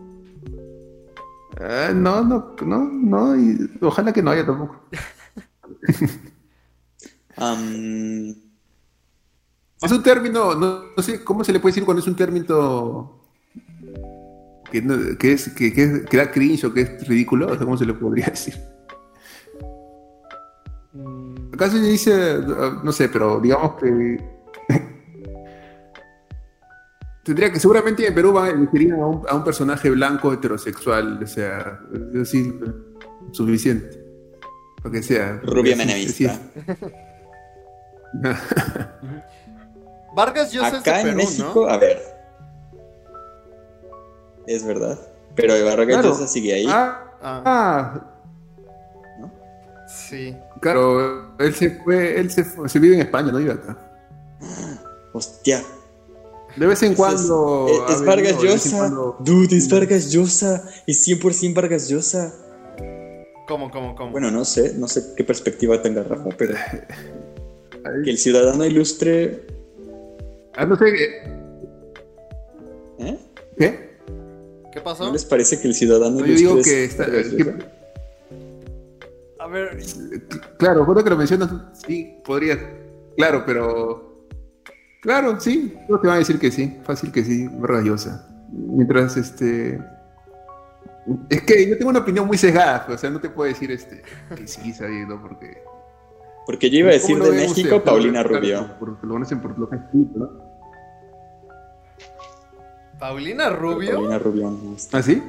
[1.61, 4.81] Ah, no, no, no, no, y ojalá que no haya tampoco.
[9.81, 13.19] Es un término, no, no sé cómo se le puede decir cuando es un término
[14.71, 17.49] que, no- que es, que, que es- que da cringe o que es ridículo, o
[17.55, 18.55] sea, ¿cómo se le podría decir?
[21.53, 22.39] acá se dice,
[22.83, 24.17] no sé, pero digamos que
[27.23, 31.27] tendría que, seguramente en Perú va- elegirían a un, a un personaje blanco heterosexual, o
[31.27, 32.59] sea, es decir,
[33.31, 33.99] suficiente.
[34.81, 35.39] Para que sea.
[35.43, 36.39] Rubia menemista.
[40.15, 41.69] Vargas Llosa Acá es de en Perú, México, ¿no?
[41.69, 42.01] a ver.
[44.47, 44.99] Es verdad.
[45.35, 46.09] Pero Vargas Claro.
[46.09, 46.65] Llosa sigue ahí.
[46.69, 48.01] ah, Ah, ah,
[49.87, 50.35] sí.
[50.59, 53.77] claro, él se fue, él se fue, se vive en España, no vive acá.
[55.13, 55.63] Hostia.
[56.57, 57.67] De vez en cuando.
[57.69, 58.77] Es, ha es Vargas venido, Llosa.
[58.77, 60.63] cuando- Dude, es Vargas Llosa.
[60.85, 62.33] Es 100% Vargas Llosa.
[63.47, 64.11] ¿Cómo, cómo, cómo?
[64.11, 66.55] Bueno, no sé, no sé qué perspectiva tenga Rafa, pero
[68.03, 69.45] que el ciudadano ilustre.
[70.55, 70.85] Ah, no sé.
[70.93, 71.05] ¿qué?
[72.99, 73.19] ¿eh?
[73.57, 73.97] ¿Qué?
[74.71, 75.05] ¿Qué pasó?
[75.05, 77.05] ¿No les parece que el ciudadano No, yo ilustre digo es que está.
[79.39, 79.77] A ver,
[80.57, 81.49] claro, ahora que lo mencionas,
[81.85, 82.57] sí, podría.
[83.17, 84.27] Claro, pero.
[85.01, 85.75] Claro, sí.
[85.85, 86.77] Creo que van a decir que sí.
[86.83, 87.49] Fácil que sí,
[87.81, 88.25] Llosa.
[88.51, 89.81] Mientras este.
[91.29, 94.01] Es que yo tengo una opinión muy sesgada, o sea, no te puedo decir este
[94.35, 95.61] que sí, sabiendo, porque.
[96.45, 97.83] Porque yo iba a decir ¿Cómo de México?
[97.83, 98.67] Paulina Rubio.
[98.79, 100.29] Porque lo conocen por lo que han escrito, ¿no?
[102.99, 103.93] Paulina Rubio.
[103.93, 104.49] Paulina Rubio.
[104.49, 104.75] no.
[104.91, 105.21] ¿Ah, sí?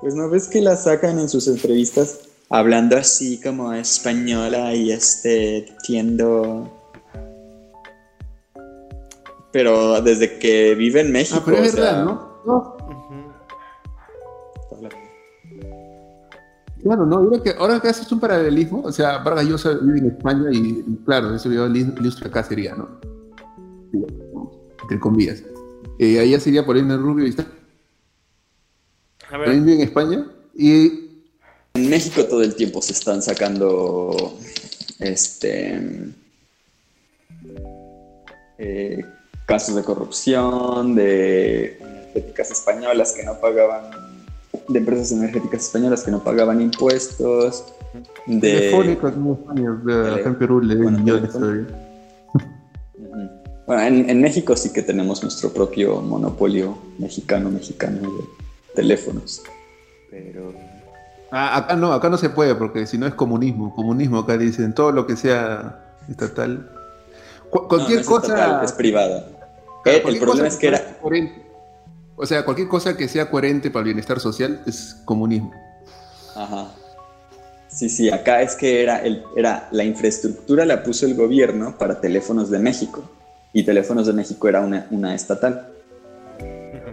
[0.00, 5.66] Pues no ves que la sacan en sus entrevistas hablando así como española y este
[5.82, 6.70] tiendo.
[9.52, 11.40] Pero desde que vive en México.
[11.40, 12.34] Ah, pero es o sea, verdad, ¿no?
[12.44, 12.76] No,
[16.84, 20.00] Claro, no, yo creo que ahora que haces un paralelismo, o sea, Vargas Llosa vive
[20.00, 23.00] en España y, y claro, ese video ilustre acá sería, ¿no?
[24.82, 25.42] Entre comillas.
[25.98, 27.46] Eh, allá sería Paulina Rubio y está
[29.28, 31.22] A también ver, vive en España y
[31.72, 34.36] En México todo el tiempo se están sacando
[34.98, 36.12] este
[38.58, 39.04] eh,
[39.46, 44.03] casos de corrupción de energéticas españolas que no pagaban
[44.68, 47.64] de empresas energéticas españolas que no pagaban impuestos
[48.26, 50.98] de Telefónica en España, de- acá en Perú le Bueno,
[53.66, 58.24] bueno, en, en México sí que tenemos nuestro propio monopolio mexicano mexicano de
[58.74, 59.42] teléfonos
[60.10, 60.52] pero
[61.36, 63.74] Ah, acá no, acá no se puede porque si no es comunismo.
[63.74, 66.70] Comunismo acá dicen todo lo que sea estatal.
[67.50, 68.26] Cu- no, cualquier no es cosa.
[68.28, 69.24] estatal, es privada
[69.82, 71.43] Claro, Eh, el cualquier problema es que era sea coherente.
[72.16, 75.52] O sea, cualquier cosa que sea coherente para el bienestar social es comunismo.
[76.34, 76.72] Ajá.
[77.68, 82.00] Sí, sí, acá es que era, el, era la infraestructura la puso el gobierno para
[82.00, 83.02] teléfonos de México
[83.52, 85.72] y teléfonos de México era una, una estatal.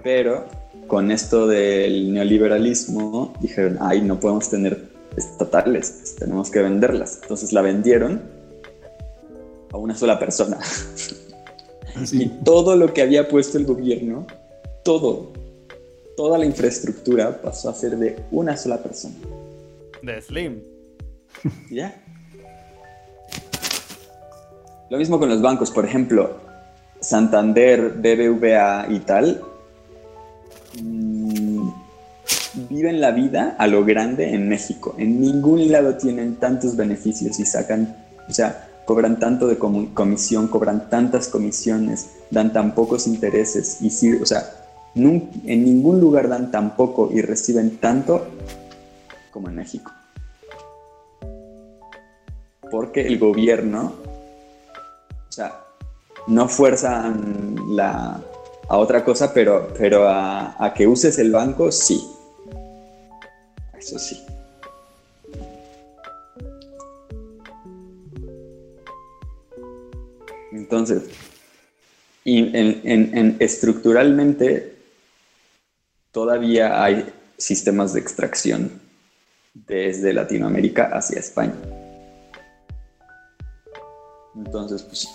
[0.04, 0.46] Pero
[0.88, 7.20] con esto del neoliberalismo dijeron, ay, no podemos tener estatales, tenemos que venderlas.
[7.22, 8.22] Entonces la vendieron
[9.72, 10.58] a una sola persona.
[12.12, 14.26] Y todo lo que había puesto el gobierno,
[14.84, 15.32] todo,
[16.16, 19.16] toda la infraestructura pasó a ser de una sola persona.
[20.02, 20.62] de Slim.
[21.70, 22.04] ¿Y Ya.
[24.90, 26.38] Lo mismo con los bancos, por ejemplo,
[27.00, 29.42] Santander, BBVA y tal,
[30.82, 31.70] mm,
[32.70, 34.94] viven la vida a lo grande en México.
[34.98, 37.96] En ningún lado tienen tantos beneficios y sacan,
[38.28, 44.14] o sea, cobran tanto de comisión, cobran tantas comisiones, dan tan pocos intereses y sí,
[44.14, 44.61] o sea,
[44.96, 48.26] en ningún lugar dan tan poco y reciben tanto
[49.32, 49.92] como en México
[52.72, 53.94] porque el gobierno,
[55.28, 55.60] o sea,
[56.28, 58.20] no fuerzan la,
[58.70, 62.02] a otra cosa, pero, pero a, a que uses el banco, sí.
[63.78, 64.24] Eso sí.
[70.54, 71.04] Entonces,
[72.24, 74.71] y en, en- en- estructuralmente
[76.12, 78.72] todavía hay sistemas de extracción
[79.54, 81.56] desde Latinoamérica hacia España.
[84.36, 85.08] Entonces, pues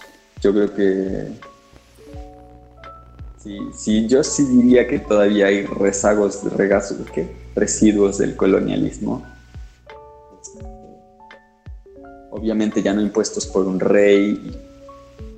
[0.42, 1.28] yo creo que
[3.42, 7.28] sí, sí, yo sí diría que todavía hay rezagos, regazos, ¿qué?
[7.54, 9.24] residuos del colonialismo.
[12.30, 14.54] Obviamente ya no impuestos por un rey,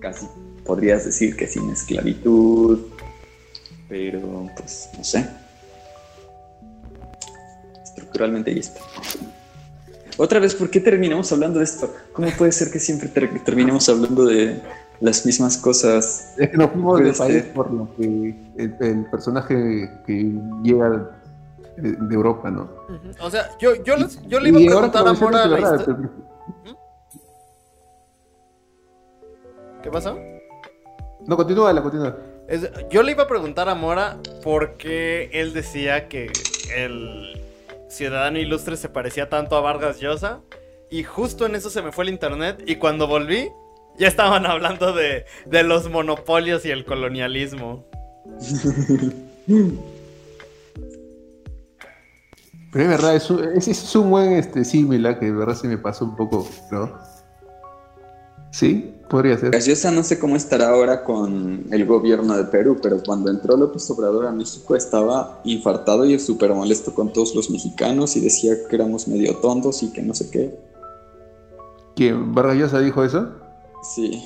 [0.00, 0.26] casi
[0.64, 2.80] podrías decir que sin esclavitud,
[3.88, 5.47] pero pues no sé.
[8.08, 8.80] Estructuralmente ahí está.
[10.16, 11.94] Otra vez, ¿por qué terminamos hablando de esto?
[12.12, 14.60] ¿Cómo puede ser que siempre ter- terminemos hablando de
[15.00, 16.34] las mismas cosas?
[16.38, 17.52] Es que nos fuimos del país ser.
[17.52, 20.32] por lo que el, el personaje que
[20.64, 21.10] llega
[21.76, 22.68] de, de Europa, ¿no?
[23.20, 25.62] O sea, yo, yo, les- yo le iba Y a preguntar a Mora la de
[25.62, 26.10] verdad, historia.
[29.82, 30.18] ¿Qué pasó?
[31.26, 32.16] No, continúa, la continúa.
[32.48, 36.32] Es- yo le iba a preguntar a Mora por qué él decía que
[36.74, 37.37] el
[37.88, 40.40] ciudadano ilustre se parecía tanto a Vargas Llosa.
[40.90, 42.62] Y justo en eso se me fue el internet.
[42.66, 43.50] Y cuando volví,
[43.98, 47.86] ya estaban hablando de, de los monopolios y el colonialismo.
[52.70, 55.78] Pero es verdad, es un, es un buen este, símil que de verdad se me
[55.78, 56.98] pasó un poco, ¿no?
[58.50, 59.50] Sí, podría ser.
[59.50, 63.88] Gaseosa no sé cómo estará ahora con el gobierno de Perú, pero cuando entró López
[63.90, 68.76] Obrador a México estaba infartado y súper molesto con todos los mexicanos y decía que
[68.76, 70.58] éramos medio tontos y que no sé qué.
[71.94, 72.34] ¿Quién?
[72.34, 73.28] ¿Vargas Llosa dijo eso?
[73.94, 74.22] Sí.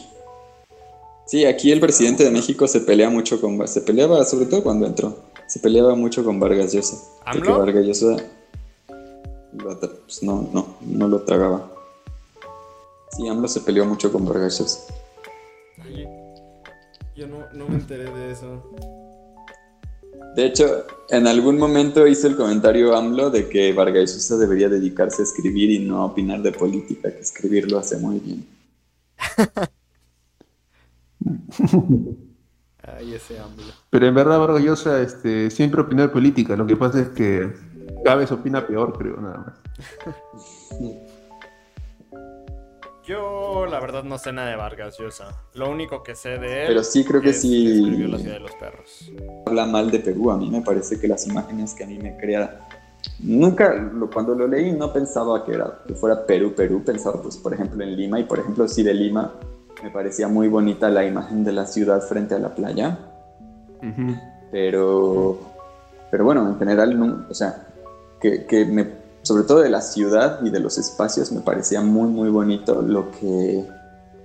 [1.26, 3.66] Sí, aquí el presidente de México se pelea mucho con...
[3.66, 6.96] Se peleaba, sobre todo cuando entró, se peleaba mucho con Vargas Llosa.
[7.24, 7.58] ¿AMLO?
[7.58, 8.16] Vargas Llosa
[9.52, 11.71] pues no, no, no lo tragaba.
[13.16, 14.88] Sí, AMLO se peleó mucho con Vargas
[17.14, 18.70] yo no, no me enteré de eso.
[20.34, 25.20] De hecho, en algún momento hizo el comentario AMLO de que Vargas Llosa debería dedicarse
[25.20, 28.46] a escribir y no a opinar de política, que escribir lo hace muy bien.
[32.82, 33.72] Ay, ese AMLO.
[33.90, 37.52] Pero en verdad Vargas Llosa este, siempre opinó de política, lo que pasa es que
[38.02, 39.54] cada vez opina peor, creo, nada más.
[43.12, 45.42] Yo, la verdad, no sé nada de Vargas Llosa.
[45.54, 46.66] Lo único que sé de él.
[46.68, 47.80] Pero sí creo que es sí.
[47.80, 49.12] escribió La ciudad de los perros.
[49.46, 52.16] Habla mal de Perú, a mí me parece que las imágenes que a mí me
[52.16, 52.68] crea...
[53.18, 57.36] Nunca, lo- cuando lo leí no pensaba que, era, que fuera Perú, Perú, pensaba pues
[57.36, 59.32] por ejemplo en Lima y por ejemplo sí de Lima
[59.82, 62.98] me parecía muy bonita la imagen de la ciudad frente a la playa.
[63.82, 64.14] Ujú.
[64.52, 65.38] pero
[66.12, 67.66] pero bueno en general no, o sea
[68.20, 72.08] que, que me sobre todo de la ciudad y de los espacios me parecía muy
[72.08, 73.64] muy bonito lo que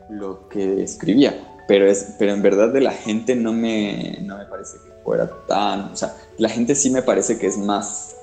[0.10, 4.45] lo que escribía pero es pero en verdad de la gente no me no me
[4.45, 8.15] parece que fuera tan o sea la gente sí me parece que es más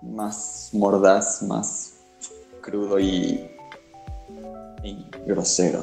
[0.00, 1.92] más mordaz más
[2.62, 3.50] crudo y,
[5.26, 5.82] grosero.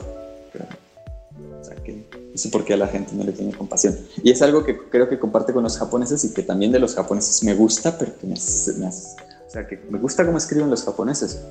[1.59, 3.97] O sea, que no sé por qué a la gente no le tiene compasión.
[4.23, 6.95] Y es algo que creo que comparte con los japoneses y que también de los
[6.95, 8.87] japoneses me gusta, pero que me, me
[9.49, 11.41] o sea, que me gusta cómo escriben los japoneses.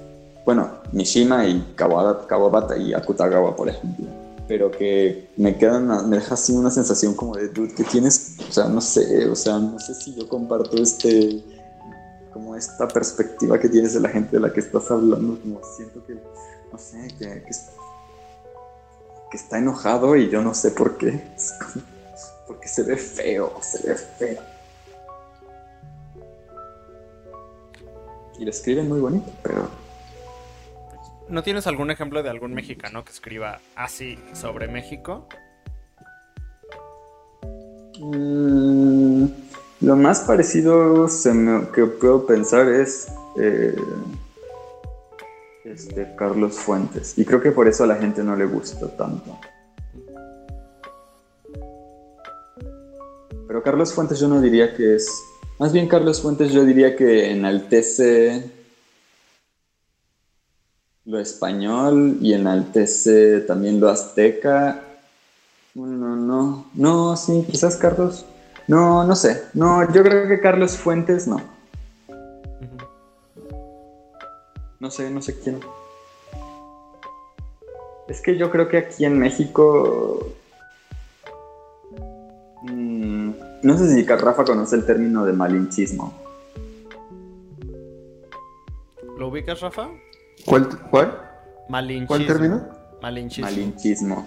[0.44, 4.06] Bueno, Mishima y Kawabata, y Akutagawa, por ejemplo.
[4.46, 8.52] Pero que me quedan, me deja así una sensación como de, dude, que tienes, o
[8.52, 11.42] sea, no sé, o sea, no sé si yo comparto este,
[12.32, 16.02] como esta perspectiva que tienes de la gente de la que estás hablando, como siento
[16.06, 16.14] que,
[16.72, 17.66] no sé, que, que es-
[19.30, 21.22] que está enojado y yo no sé por qué.
[22.46, 24.40] Porque se ve feo, se ve feo.
[28.38, 29.68] Y lo escriben muy bonito, pero
[31.28, 35.26] ¿No tienes algún ejemplo de algún mexicano que escriba así sobre México?
[38.00, 39.26] mm,
[39.80, 43.08] lo más parecido se me- que puedo pensar es
[43.40, 43.74] eh,
[45.64, 47.18] este Carlos Fuentes.
[47.18, 49.36] Y creo que por eso a la gente no le gusta tanto.
[53.46, 55.08] Pero Carlos Fuentes yo no diría que es...
[55.58, 58.44] Más bien Carlos Fuentes yo diría que enaltece
[61.04, 64.84] lo español y enaltece también lo azteca.
[65.74, 68.24] No, no, no, sí, quizás Carlos.
[68.68, 69.42] No, no sé.
[69.54, 71.40] No, yo creo que Carlos Fuentes no.
[74.78, 75.58] No sé, no sé quién.
[78.06, 80.24] Es que yo creo que aquí en México.
[82.62, 86.12] mm, no sé si Rafa conoce el término de malinchismo.
[89.18, 89.88] ¿Lo ubicas, Rafa?
[90.46, 91.20] ¿Cuál, cuál?
[91.68, 92.06] Malinchismo.
[92.08, 92.62] ¿Cuál término?
[93.02, 93.50] Malinchismo.
[93.50, 94.26] Malinchismo.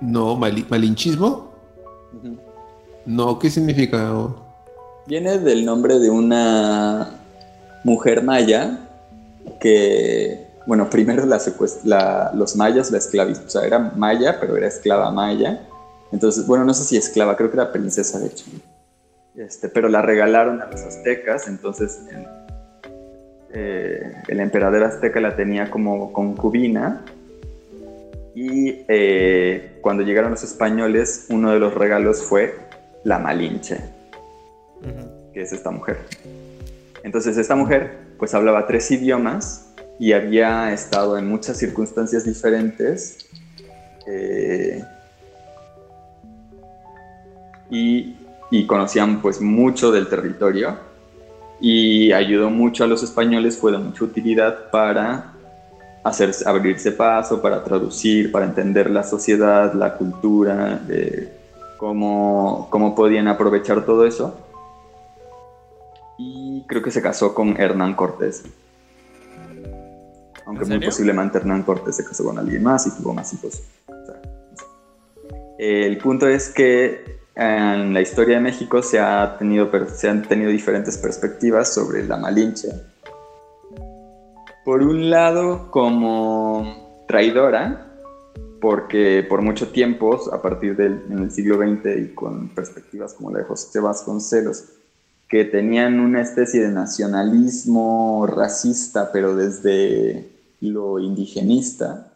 [0.00, 1.52] No, mali- malinchismo.
[3.06, 4.12] No, ¿qué significa?
[5.06, 7.10] Viene del nombre de una
[7.84, 8.78] mujer maya
[9.60, 11.38] que, bueno, primero la
[11.84, 15.66] la- los mayas la esclavizaron, o sea, era maya, pero era esclava maya.
[16.12, 18.44] Entonces, bueno, no sé si esclava, creo que era princesa, de hecho.
[19.34, 22.26] Este, pero la regalaron a los aztecas, entonces el,
[23.54, 27.02] eh, el emperador azteca la tenía como concubina.
[28.34, 32.54] Y eh, cuando llegaron los españoles, uno de los regalos fue
[33.04, 33.78] la Malinche
[35.32, 35.98] que es esta mujer.
[37.02, 43.26] Entonces esta mujer pues hablaba tres idiomas y había estado en muchas circunstancias diferentes
[44.06, 44.84] eh,
[47.72, 48.14] y,
[48.50, 50.76] y conocían pues mucho del territorio
[51.58, 55.32] y ayudó mucho a los españoles, fue de mucha utilidad para
[56.04, 61.32] hacer, abrirse paso, para traducir, para entender la sociedad, la cultura, eh,
[61.78, 64.36] cómo, cómo podían aprovechar todo eso.
[66.18, 68.44] Y creo que se casó con Hernán Cortés.
[70.44, 73.62] Aunque ¿En muy posiblemente Hernán Cortés se casó con alguien más y tuvo más hijos.
[73.86, 74.20] O sea.
[75.58, 80.50] El punto es que en la historia de México se, ha tenido, se han tenido
[80.50, 82.68] diferentes perspectivas sobre la Malinche.
[84.64, 87.88] Por un lado, como traidora,
[88.60, 93.44] porque por mucho tiempo, a partir del siglo XX y con perspectivas como la de
[93.44, 94.64] José Vasconcelos,
[95.28, 100.28] que tenían una especie de nacionalismo racista, pero desde
[100.60, 102.11] lo indigenista,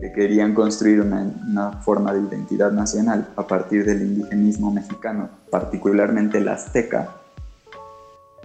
[0.00, 6.38] que querían construir una, una forma de identidad nacional a partir del indigenismo mexicano, particularmente
[6.38, 7.16] el azteca.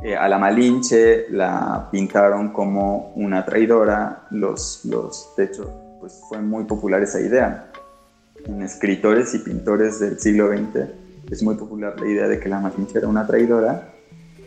[0.04, 6.42] Eh, a la Malinche la pintaron como una traidora, los, los, de hecho, pues fue
[6.42, 7.72] muy popular esa idea.
[8.46, 10.90] En escritores y pintores del siglo XX
[11.32, 13.94] es muy popular la idea de que la Malinche era una traidora,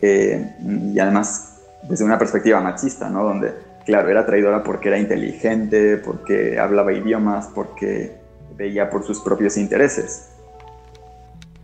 [0.01, 0.55] eh,
[0.93, 3.23] y además desde una perspectiva machista, ¿no?
[3.23, 3.53] Donde,
[3.89, 8.19] claro, era traidora porque era inteligente, porque hablaba idiomas, porque
[8.55, 10.29] veía por sus propios intereses.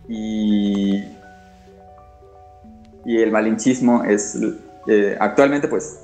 [0.08, 1.04] Y,
[3.04, 4.36] y el malinchismo es,
[4.88, 6.00] eh, actualmente pues,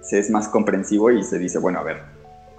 [0.00, 1.98] se es más comprensivo y se dice, bueno, a ver,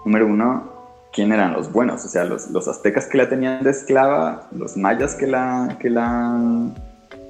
[0.06, 0.72] número uno,
[1.12, 2.06] ¿quién eran los buenos?
[2.06, 5.90] O sea, los, los aztecas que la tenían de esclava, los mayas que la, que
[5.90, 6.40] la,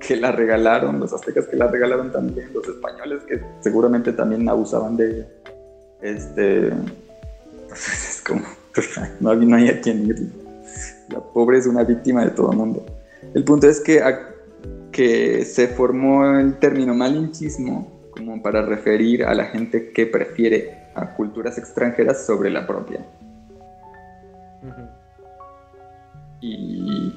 [0.05, 4.97] que la regalaron, los aztecas que la regalaron también, los españoles que seguramente también abusaban
[4.97, 5.41] de
[6.01, 6.67] Este,
[7.71, 8.41] es como,
[9.19, 10.27] no, hay- no hay a quien ir.
[11.09, 12.85] La pobre es una víctima de todo el mundo.
[13.33, 14.19] El punto es que, a-
[14.91, 21.13] que se formó el término malinchismo como para referir a la gente que prefiere a
[21.13, 23.05] culturas extranjeras sobre la propia.
[26.41, 27.13] Y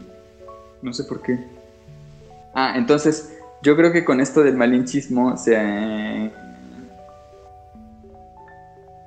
[0.82, 1.38] no sé por qué.
[2.54, 3.32] Ah, entonces
[3.62, 6.30] yo creo que con esto del malinchismo se...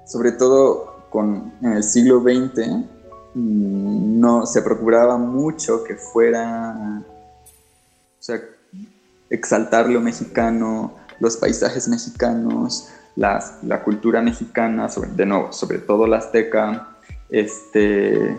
[0.07, 2.67] Sobre todo con, en el siglo XX,
[3.35, 7.03] mm, no se procuraba mucho que fuera...
[8.19, 8.41] O sea,
[9.29, 16.07] exaltar lo mexicano, los paisajes mexicanos, las- la cultura mexicana, sobre, de nuevo, sobre todo
[16.07, 16.95] la azteca,
[17.29, 18.37] este,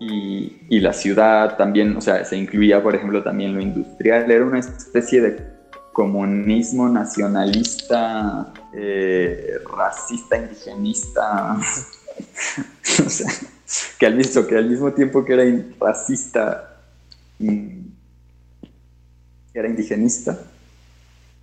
[0.00, 4.44] y, y la ciudad también, o sea, se incluía, por ejemplo, también lo industrial, era
[4.44, 5.58] una especie de
[5.92, 11.58] comunismo nacionalista, eh, racista, indigenista,
[13.98, 15.44] que al, mismo, que al mismo tiempo que era
[15.80, 16.80] racista,
[17.38, 17.86] mm,
[19.54, 20.38] era indigenista.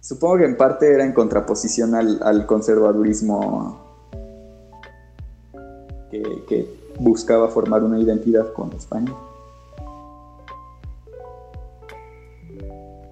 [0.01, 3.83] Supongo que en parte era en contraposición al, conservadurismo
[6.11, 9.13] que buscaba formar una identidad con España.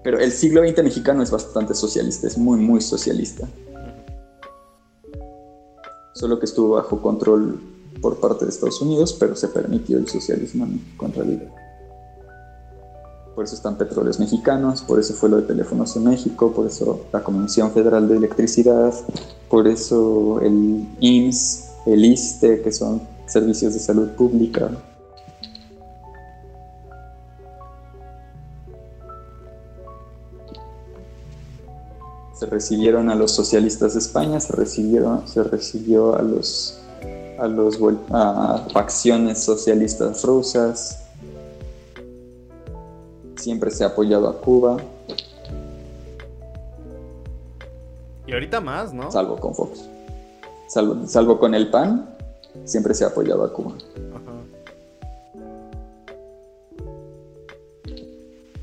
[0.02, 3.48] Pero el siglo XX mexicano es bastante socialista, es muy, muy socialista.
[6.14, 7.60] Solo que estuvo bajo control
[8.00, 11.52] por parte de Estados Unidos, pero se permitió el socialismo en realidad.
[13.34, 17.00] Por eso están petróleos mexicanos, por eso fue lo de teléfonos en México, por eso
[17.12, 18.94] la Comisión Federal de Electricidad,
[19.48, 24.70] por eso el IMSS, el ISTE, que son servicios de salud pública.
[32.44, 36.78] Se recibieron a los socialistas de España, se recibieron, se recibió a los
[37.38, 37.78] a los
[38.10, 41.02] a facciones socialistas rusas.
[43.36, 44.76] Siempre se ha apoyado a Cuba,
[48.26, 49.10] Y ahorita más, ¿no?
[49.10, 49.88] salvo con Fox.
[50.68, 52.10] Salvo, salvo con el PAN,
[52.64, 53.72] siempre se ha apoyado a Cuba.
[53.72, 54.32] Ajá.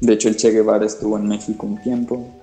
[0.02, 2.41] De hecho, el Che Guevara estuvo en México un tiempo.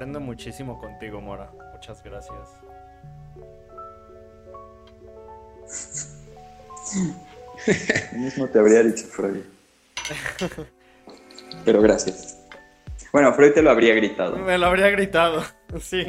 [0.00, 1.52] Aprendo muchísimo contigo, Mora.
[1.74, 2.38] Muchas gracias.
[8.14, 9.42] Lo mismo te habría dicho Freud.
[11.66, 12.38] Pero gracias.
[13.12, 14.38] Bueno, Freud te lo habría gritado.
[14.38, 15.44] Me lo habría gritado,
[15.82, 16.06] sí.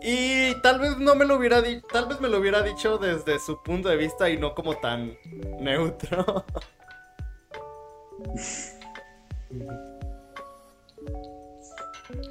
[0.00, 3.38] Y tal vez no me lo hubiera dicho, tal vez me lo hubiera dicho desde
[3.40, 5.18] su punto de vista y no como tan
[5.60, 6.46] neutro.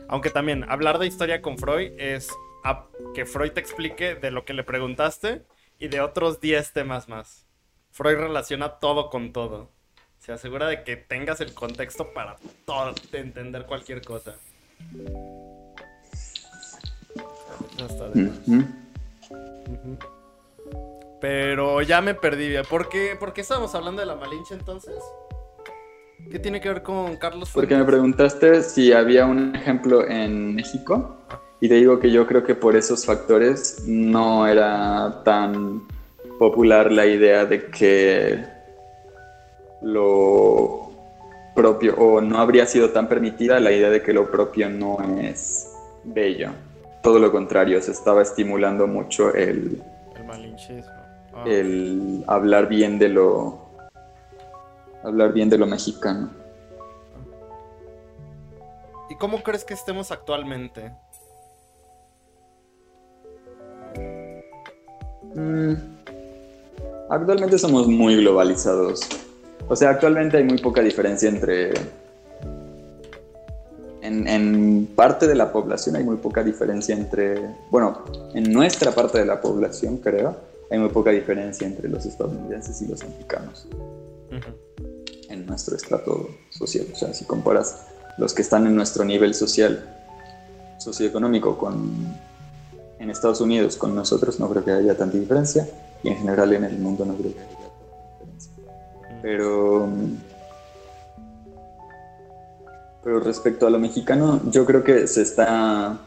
[0.08, 2.30] Aunque también hablar de historia con Freud es
[2.64, 5.44] a- que Freud te explique de lo que le preguntaste
[5.80, 7.48] y de otros 10 temas más.
[7.92, 9.70] Freud relaciona todo con todo.
[10.20, 14.36] Se asegura de que tengas el contexto para todo, entender cualquier cosa.
[17.78, 18.16] De más.
[18.48, 18.66] Ujú.
[19.32, 19.98] Ujú.
[21.20, 22.54] Pero ya me perdí.
[22.70, 24.96] ¿Por qué, ¿Por qué estábamos hablando de la Malinche entonces?
[26.30, 27.94] ¿Qué tiene que ver con Carlos Porque me Fuentes?
[27.94, 31.18] preguntaste si había un ejemplo en México
[31.60, 35.88] y te digo que yo creo que por esos factores no era tan
[36.40, 38.44] popular la idea de que
[39.82, 40.90] lo
[41.56, 45.68] propio o no habría sido tan permitida la idea de que lo propio no es
[46.04, 46.52] bello.
[47.04, 49.82] Todo lo contrario, se estaba estimulando mucho el,
[50.16, 50.92] El malinchismo.
[51.34, 51.44] Ah.
[51.48, 53.61] el hablar bien de lo
[55.04, 56.30] hablar bien de lo mexicano.
[59.10, 60.94] ¿Y cómo crees que estemos actualmente?
[65.36, 65.74] Mm,
[67.12, 69.02] Actualmente somos muy globalizados.
[69.68, 71.74] O sea, actualmente hay muy poca diferencia entre...
[74.02, 77.54] En, en parte de la población hay muy poca diferencia entre...
[77.70, 80.38] Bueno, en nuestra parte de la población, creo,
[80.72, 83.68] hay muy poca diferencia entre los estadounidenses y los mexicanos.
[85.42, 86.88] En nuestro estrato social.
[86.94, 87.88] O sea, si comparas
[88.18, 89.84] los que están en nuestro nivel social,
[90.78, 91.92] socioeconómico con
[93.00, 95.68] en Estados Unidos con nosotros, no creo que haya tanta diferencia.
[96.04, 97.74] Y en general en el mundo no creo que haya tanta
[98.14, 98.52] diferencia.
[99.22, 99.90] Pero.
[103.04, 106.00] Pero respecto a lo mexicano, yo creo que se está.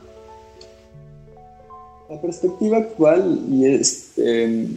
[2.08, 4.68] La perspectiva actual y es, eh,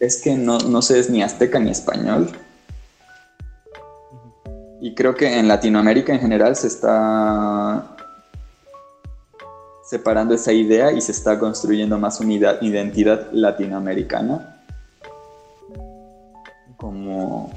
[0.00, 2.30] es que no, no se es ni azteca ni español.
[4.86, 7.96] Y creo que en Latinoamérica en general se está
[9.84, 14.62] separando esa idea y se está construyendo más una ida- identidad latinoamericana
[16.76, 17.50] como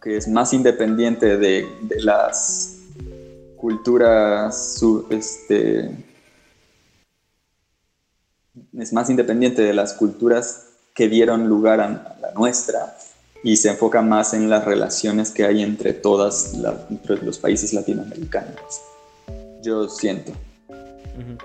[0.00, 1.66] que es más independiente de,
[1.98, 2.76] las
[3.56, 5.90] culturas su- este,
[8.78, 12.96] es más independiente de las culturas que dieron lugar a la nuestra
[13.42, 17.72] y se enfoca más en las relaciones que hay entre todas la- entre los países
[17.72, 18.80] latinoamericanos.
[19.62, 20.32] Yo siento
[20.68, 21.38] Ujú.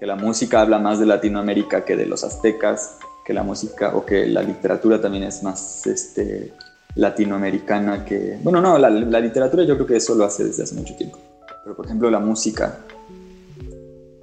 [0.00, 4.04] que la música habla más de Latinoamérica que de los aztecas, que la música o
[4.04, 6.52] que la literatura también es más este,
[6.94, 8.38] latinoamericana que...
[8.42, 11.18] Bueno, no, la, la literatura yo creo que eso lo hace desde hace mucho tiempo.
[11.62, 12.78] Pero por ejemplo la música,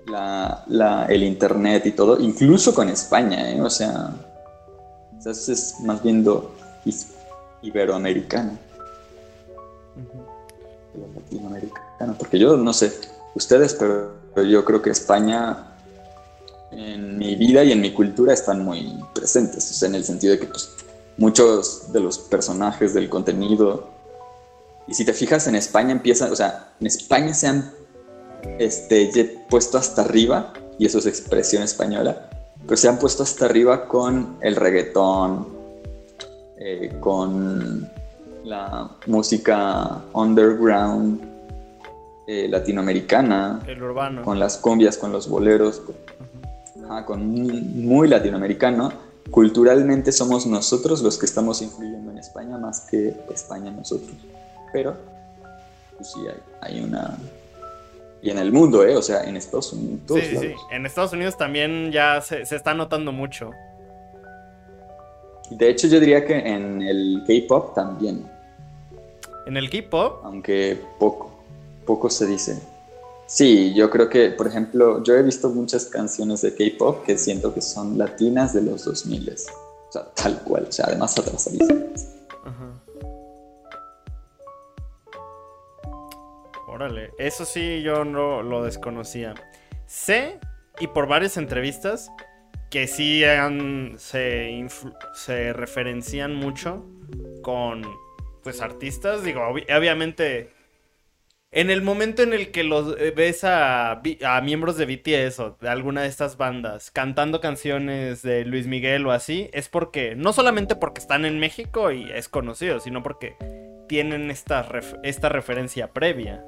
[0.08, 3.62] la, la- el internet y todo, incluso con España, ¿eh?
[3.62, 4.10] o sea,
[5.26, 6.52] eso es más bien do-
[6.86, 7.08] is-
[7.62, 8.58] iberoamericano
[10.94, 12.16] lo latinoamericano.
[12.18, 12.92] Porque yo no sé
[13.36, 14.14] ustedes, pero
[14.44, 15.68] yo creo que España
[16.72, 19.70] en mi vida y en mi cultura están muy presentes.
[19.70, 20.70] O sea, en el sentido de que pues,
[21.18, 23.90] muchos de los personajes del contenido.
[24.88, 27.72] Y si te fijas en España empiezan, o sea, en España se han
[28.58, 32.30] este, puesto hasta arriba, y eso es expresión española,
[32.66, 35.48] pero se han puesto hasta arriba con el reggaetón,
[36.58, 37.90] eh, con
[38.44, 41.22] la música underground
[42.28, 44.24] eh, latinoamericana, El urbano.
[44.24, 45.96] con las cumbias, con los boleros, con,
[46.86, 48.92] ajá, con muy, muy latinoamericano.
[49.30, 54.12] Culturalmente somos nosotros los que estamos influyendo en España más que España nosotros.
[54.74, 54.96] Pero,
[55.98, 57.18] pues sí, hay, hay una...
[58.22, 58.96] Y en el mundo, ¿eh?
[58.96, 60.00] O sea, en Estados Unidos.
[60.06, 60.54] todos Sí, sí.
[60.72, 63.52] En Estados Unidos también ya se, se está notando mucho.
[65.52, 68.26] De hecho, yo diría que en el K-pop también,
[69.46, 71.32] En el K-pop, aunque poco,
[71.86, 72.58] poco se dice.
[73.26, 77.54] Sí, yo creo que, por ejemplo, yo he visto muchas canciones de K-pop que siento
[77.54, 79.30] que son latinas de los 2000.
[79.30, 82.08] O sea, tal cual, o sea, además atrasadísimas.
[86.72, 89.34] Órale, eso sí yo no lo desconocía.
[89.86, 90.40] Sé,
[90.80, 92.10] y por varias entrevistas,
[92.70, 93.24] que sí
[93.98, 94.68] se,
[95.14, 96.86] se referencian mucho
[97.44, 97.82] con
[98.42, 99.22] pues artistas.
[99.24, 100.52] Digo, obvi- obviamente,
[101.52, 103.92] en el momento en el que los eh, ves a,
[104.24, 109.06] a miembros de BTS o de alguna de estas bandas cantando canciones de Luis Miguel
[109.06, 113.36] o así, es porque, no solamente porque están en México y es conocido, sino porque
[113.90, 114.66] tienen esta,
[115.04, 116.46] esta referencia previa.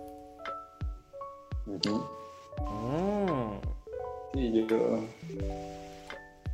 [1.66, 3.60] Oh.
[4.34, 5.00] Sí, yo,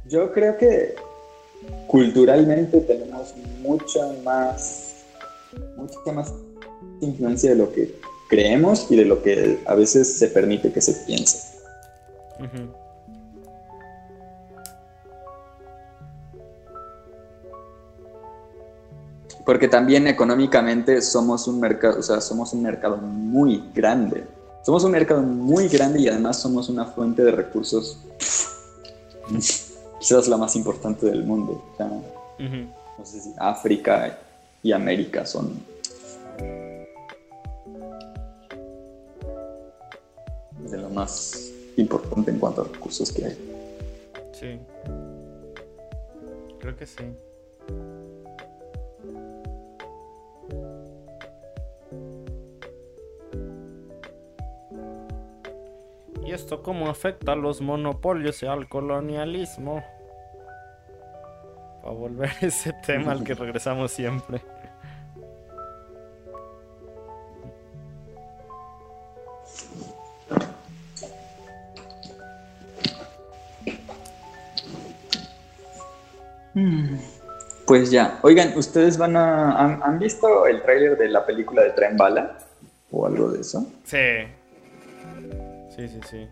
[0.07, 0.95] yo creo que
[1.87, 5.05] culturalmente tenemos mucha más,
[5.75, 6.33] mucha más
[7.01, 7.95] influencia de lo que
[8.29, 11.57] creemos y de lo que a veces se permite que se piense.
[19.45, 24.23] Porque también económicamente somos un mercado, o sea, somos un mercado muy grande.
[24.63, 27.97] Somos un mercado muy grande y además somos una fuente de recursos
[29.99, 31.63] quizás la más importante del mundo.
[31.73, 34.17] O sea, no sé si África
[34.63, 35.59] y América son
[40.69, 43.37] de lo más importante en cuanto a recursos que hay.
[44.33, 44.59] Sí.
[46.59, 47.03] Creo que sí.
[56.29, 59.83] ¿Y esto cómo afecta a los monopolios y al colonialismo?
[61.81, 64.39] Para volver a ese tema al que regresamos siempre.
[77.65, 79.57] Pues ya, oigan, ¿ustedes van a...
[79.57, 82.37] ¿Han, han visto el tráiler de la película de Tren Bala?
[82.91, 83.65] ¿O algo de eso?
[83.83, 84.27] Sí.
[85.79, 86.27] Sí, sí, sí.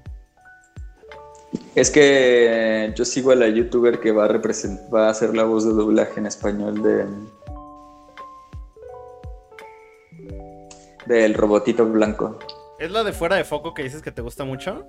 [1.73, 5.43] Es que yo sigo a la youtuber que va a, represent- va a hacer la
[5.45, 7.05] voz de doblaje en español de...
[11.05, 12.37] Del robotito blanco.
[12.77, 14.85] ¿Es la de fuera de foco que dices que te gusta mucho?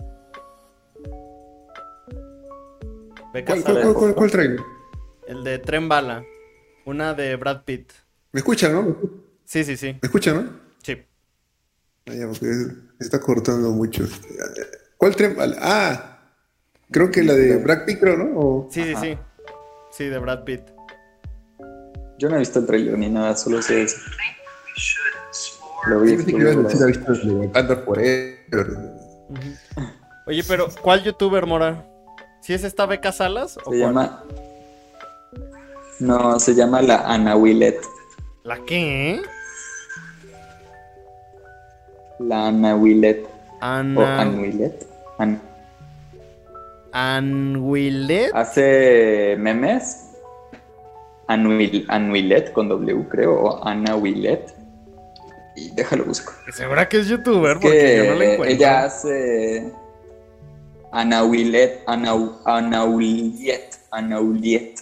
[3.33, 3.63] ¿Cuál, Sara.
[3.63, 4.61] cuál, cuál, cuál, cuál trailer?
[5.29, 6.25] El de Tren Bala.
[6.85, 7.93] Una de Brad Pitt.
[8.33, 8.83] ¿Me escuchan, no?
[8.83, 8.95] ¿Me
[9.45, 9.97] Sí, sí, sí.
[10.03, 10.51] escuchan, no?
[10.83, 10.97] Sí.
[12.09, 14.05] Ah, ya, porque se está cortando mucho.
[14.97, 15.37] ¿Cuál tren?
[15.61, 16.19] Ah,
[16.91, 18.39] creo que la de Brad Pitt, creo, ¿no?
[18.39, 19.01] O- Sí, sí, Ajá.
[19.05, 19.19] sí.
[19.93, 20.63] Sí, de Brad Pitt.
[22.19, 23.97] Yo no he visto el trailer ni nada, solo sé eso.
[25.87, 26.75] Lo vi, Sí, que lo vi-.
[30.27, 31.87] Oye, pero ¿cuál youtuber, Mora?
[32.43, 33.81] ¿Si es esta Beca Salas o Se cuál?
[33.81, 34.25] llama...
[36.01, 37.81] No, se llama la Ana Willet.
[38.45, 39.21] ¿La qué?
[42.19, 43.25] La Ana Willet.
[43.61, 43.61] O.
[43.61, 44.87] Ann Willet.
[45.19, 45.41] An-
[46.93, 48.31] Anwilet.
[48.35, 50.05] Hace memes.
[51.27, 53.35] Anwil, Anwilet con W, creo.
[53.35, 54.55] O Ana Willet.
[55.57, 56.33] Y déjalo busco.
[56.53, 57.57] ¿Segura que es youtuber?
[57.57, 58.45] Es Porque que yo no la encuentro.
[58.57, 59.73] ella hace.
[60.93, 61.83] Ana Willet.
[61.87, 62.15] Ana,
[62.45, 63.77] Ana Uliet.
[63.91, 64.81] Ana Uliet.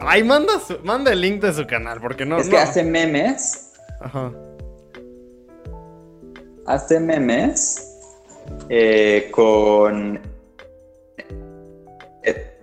[0.00, 2.38] Ay, manda, su- manda el link de su canal, porque no...
[2.38, 2.52] es no.
[2.52, 3.72] que hace memes.
[4.00, 4.32] Ajá.
[6.70, 7.84] Hace memes.
[8.68, 10.20] eh, con.
[12.22, 12.58] eh,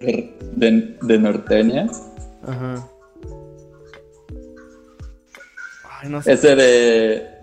[0.00, 2.02] de, de, de norteñas.
[2.46, 2.88] Ajá.
[6.00, 6.32] Ay, no sé.
[6.32, 7.36] Ese de.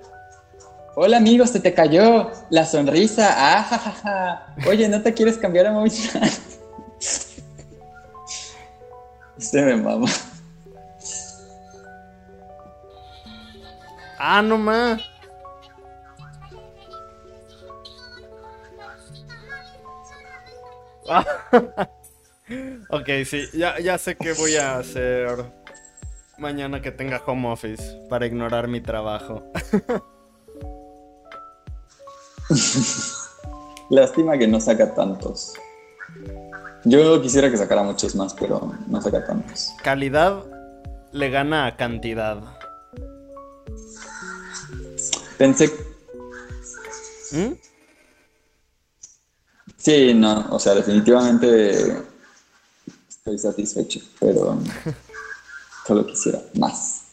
[0.96, 3.36] Hola amigo, se te cayó la sonrisa.
[3.38, 4.56] Ah, ja, ja, ja.
[4.68, 6.28] Oye, ¿no te quieres cambiar a Movistar?
[9.38, 10.08] Este me mama.
[14.26, 15.02] Ah, no más.
[22.90, 25.44] Ok, sí, ya, ya sé qué voy a hacer
[26.38, 29.44] mañana que tenga home office para ignorar mi trabajo.
[33.90, 35.54] Lástima que no saca tantos.
[36.86, 39.74] Yo quisiera que sacara muchos más, pero no saca tantos.
[39.84, 40.44] Calidad
[41.12, 42.63] le gana a cantidad.
[45.38, 45.70] Pensé.
[47.32, 47.54] ¿Mm?
[49.78, 52.04] Sí, no, o sea, definitivamente
[53.10, 54.58] estoy satisfecho, pero
[55.88, 57.04] solo quisiera más.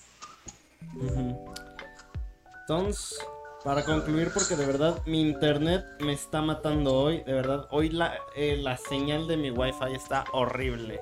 [2.60, 3.18] Entonces,
[3.64, 8.14] para concluir, porque de verdad mi internet me está matando hoy, de verdad, hoy la,
[8.36, 11.00] eh, la señal de mi wifi está horrible.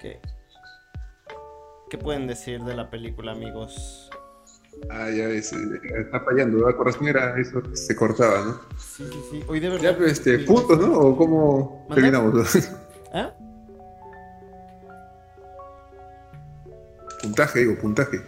[0.00, 0.20] ¿Qué?
[1.90, 4.10] ¿Qué pueden decir de la película, amigos?
[4.90, 5.56] Ah, ya ves, eh,
[6.00, 6.76] está fallando, ¿verdad?
[6.76, 8.60] Con razón era eso que se cortaba, ¿no?
[8.78, 9.42] Sí, sí, sí.
[9.48, 9.92] Hoy de verdad.
[9.92, 10.98] Ya, pues, este, puntos, wifi- ¿no?
[10.98, 12.34] ¿O cómo terminamos?
[13.12, 13.30] ¿Ah?
[17.22, 18.20] puntaje, digo, puntaje.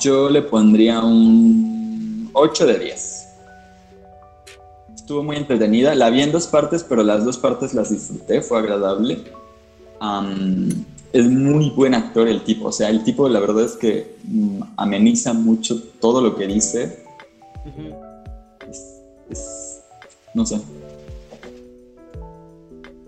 [0.00, 3.24] Yo le pondría un 8 de 10.
[4.94, 5.94] Estuvo muy entretenida.
[5.94, 9.24] La vi en dos partes, pero las dos partes las disfruté, fue agradable.
[10.00, 10.68] Am,
[11.12, 14.60] es muy buen actor el tipo, o sea, el tipo la verdad es que mm,
[14.76, 17.04] ameniza mucho todo lo que dice.
[19.30, 19.80] Es-
[20.34, 20.58] no sé.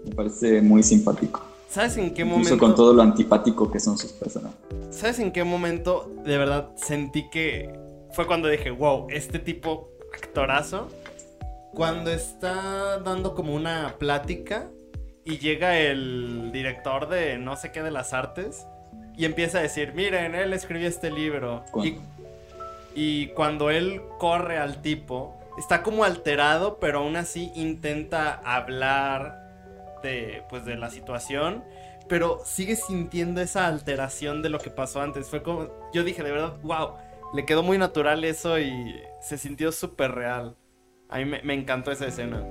[0.04, 1.42] Me parece muy simpático.
[1.68, 2.58] ¿Sabes en qué Incluso momento?
[2.58, 4.58] con todo lo antipático que son sus personajes.
[4.90, 7.72] ¿Sabes en qué momento de verdad sentí que
[8.12, 10.88] fue cuando dije, wow, este tipo actorazo?
[11.74, 14.68] Cuando está dando como una plática
[15.30, 18.66] y llega el director de no sé qué de las artes
[19.16, 21.64] y empieza a decir, miren, él escribió este libro.
[21.84, 21.98] Y,
[22.94, 30.42] y cuando él corre al tipo, está como alterado, pero aún así intenta hablar de,
[30.50, 31.62] pues, de la situación
[32.08, 35.28] pero sigue sintiendo esa alteración de lo que pasó antes.
[35.28, 36.94] Fue como, yo dije, de verdad, wow,
[37.32, 40.56] le quedó muy natural eso y se sintió súper real.
[41.08, 42.44] A mí me, me encantó esa escena.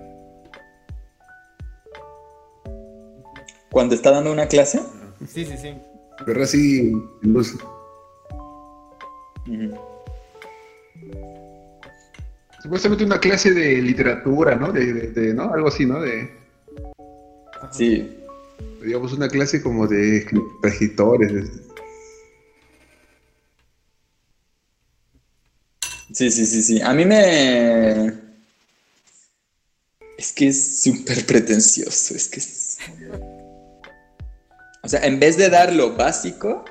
[3.72, 4.82] Cuando está dando una clase,
[5.28, 5.74] Sí, sí, sí.
[6.26, 6.92] Pero así,
[7.22, 7.56] luz.
[9.48, 9.78] ujú,
[12.62, 14.72] Supuestamente una clase de literatura, ¿no?
[14.72, 15.54] De, de- de- ¿no?
[15.54, 16.02] Algo así, ¿no?
[16.02, 16.30] De,
[17.62, 17.72] Ajá.
[17.72, 18.18] sí,
[18.84, 20.26] digamos, una clase como de
[20.64, 21.32] escritores.
[26.14, 26.82] sí, sí, sí, sí.
[26.82, 28.14] A mí me...
[30.18, 32.78] Es que es súper pretencioso, es que es...
[34.90, 36.66] O sea, en vez de dar lo básico,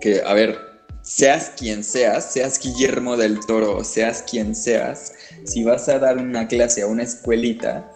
[0.00, 0.58] que, a ver,
[1.02, 5.12] seas quien seas, seas Guillermo del Toro, seas quien seas,
[5.44, 7.88] si vas a dar una clase a una escuelita,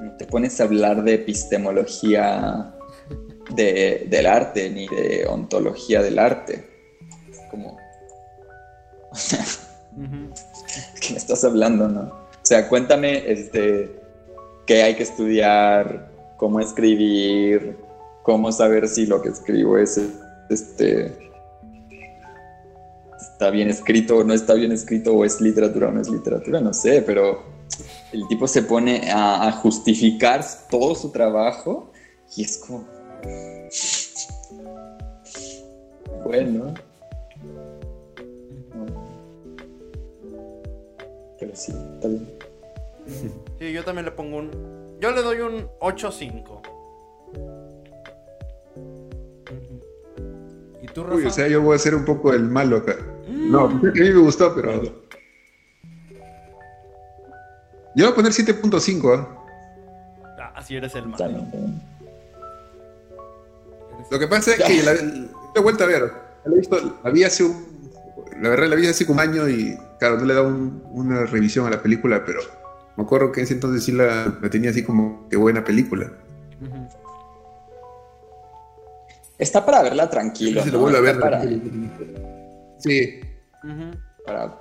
[0.00, 2.74] no te pones a hablar de epistemología
[3.54, 6.66] de- del arte, ni de ontología del arte.
[7.30, 7.76] Es como.
[10.98, 12.00] ¿qué me estás hablando, no?
[12.00, 14.05] O sea, cuéntame, este,
[14.66, 17.76] qué hay que estudiar, cómo escribir,
[18.22, 20.00] cómo saber si lo que escribo es,
[20.50, 21.16] este,
[23.20, 26.60] está bien escrito o no está bien escrito, o es literatura o no es literatura,
[26.60, 27.42] no sé, pero
[28.12, 31.92] el tipo se pone a, a justificar todo su trabajo
[32.36, 32.84] y es como...
[36.24, 36.74] Bueno.
[41.38, 42.35] Pero sí, está bien.
[43.58, 44.50] Sí, yo también le pongo un...
[45.00, 46.60] Yo le doy un 8-5.
[49.46, 49.80] Ujú.
[50.82, 51.16] ¿Y tú, Rafa?
[51.16, 52.96] Uy, o sea, yo voy a ser un poco el malo acá.
[53.28, 53.50] Mm.
[53.52, 54.82] No, a mí me gustó, pero.
[57.94, 59.28] Yo voy a poner 7.5, ¿ah?
[60.38, 61.44] Ah, así eres el malo.
[64.10, 65.00] Lo que pasa es que la, la
[65.54, 66.12] he vuelto a ver.
[66.44, 67.76] La, he visto, la vi hace un.
[68.40, 70.82] La verdad, la vi hace como un año y, claro, no le he dado un-
[70.92, 72.40] una revisión a la película, pero
[72.96, 76.10] me acuerdo que en ese entonces sí la, la tenía así como que buena película.
[79.38, 80.62] Está para verla tranquilo.
[80.62, 80.74] Se ¿no?
[80.74, 81.20] lo vuelvo a ver.
[81.20, 81.42] Para,
[82.78, 83.20] Sí,
[84.24, 84.54] para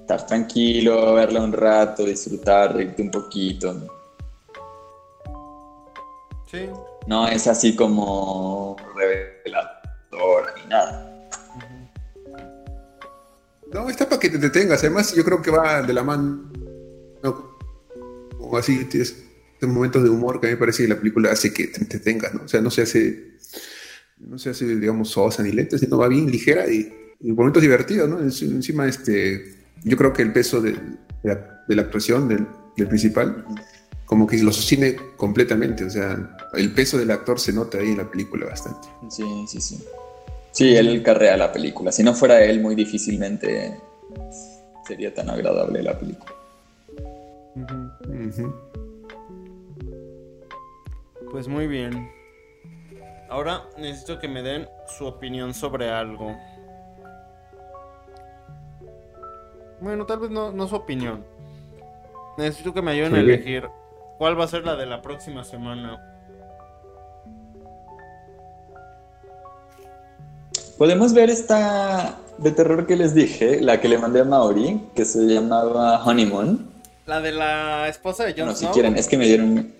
[0.00, 3.74] estar tranquilo, verla un rato, disfrutar, reírte un poquito.
[3.74, 3.86] ¿no?
[6.50, 6.68] Sí.
[7.06, 11.04] No es así como reveladora ni nada.
[13.72, 14.80] No, está para que te detengas.
[14.80, 16.50] Además, yo creo que va de la mano.
[18.56, 19.16] Así, tienes
[19.60, 22.32] momentos de humor que a mí me parece que la película hace que te detengas,
[22.34, 22.44] ¿no?
[22.44, 23.32] O sea, no se hace,
[24.18, 28.08] no se hace, digamos, sosa ni lenta, sino va bien ligera y, y momentos divertidos,
[28.08, 28.18] ¿no?
[28.20, 30.78] En- Encima, este, yo creo que el peso de, de
[31.24, 32.46] la, de la actuación del,
[32.76, 33.44] del principal,
[34.06, 35.84] como que lo sostiene completamente.
[35.84, 38.88] O sea, el peso del actor se nota ahí en la película bastante.
[39.10, 39.84] Sí, sí, sí.
[40.52, 41.92] Sí, él carrea la película.
[41.92, 43.74] Si no fuera él, muy difícilmente
[44.86, 46.32] sería tan agradable la película.
[51.30, 52.10] Pues muy bien.
[53.28, 56.36] Ahora necesito que me den su opinión sobre algo.
[59.80, 61.24] Bueno, tal vez no, no su opinión.
[62.36, 63.68] Necesito que me ayuden a elegir
[64.16, 66.00] cuál va a ser la de la próxima semana.
[70.78, 75.04] Podemos ver esta de terror que les dije, la que le mandé a Maori, que
[75.04, 76.77] se llamaba Honeymoon.
[77.08, 79.72] La de la esposa de Jon Bueno, si quieren, es que me dieron,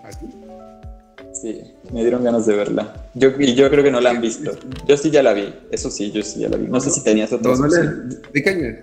[1.35, 1.63] sí,
[1.93, 2.95] me dieron ganas de verla.
[3.13, 4.53] Yo, y yo creo que no la han visto.
[4.87, 6.67] Yo sí ya la vi, eso sí, yo sí ya la vi.
[6.69, 7.91] No sé si tenías No, otras no opciones.
[8.25, 8.77] le- ¿De qué año?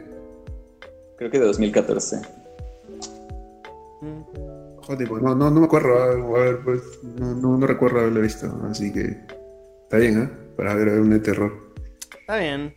[1.17, 2.21] Creo que de 2014.
[4.01, 4.21] Mm.
[4.85, 5.95] Joder, pues, no, no, no me acuerdo,
[6.35, 9.17] a ver, pues, no, no, no recuerdo haberlo visto, así que
[9.83, 10.29] está bien, ¿eh?
[10.55, 11.51] Para ver un de terror.
[12.19, 12.75] Está bien.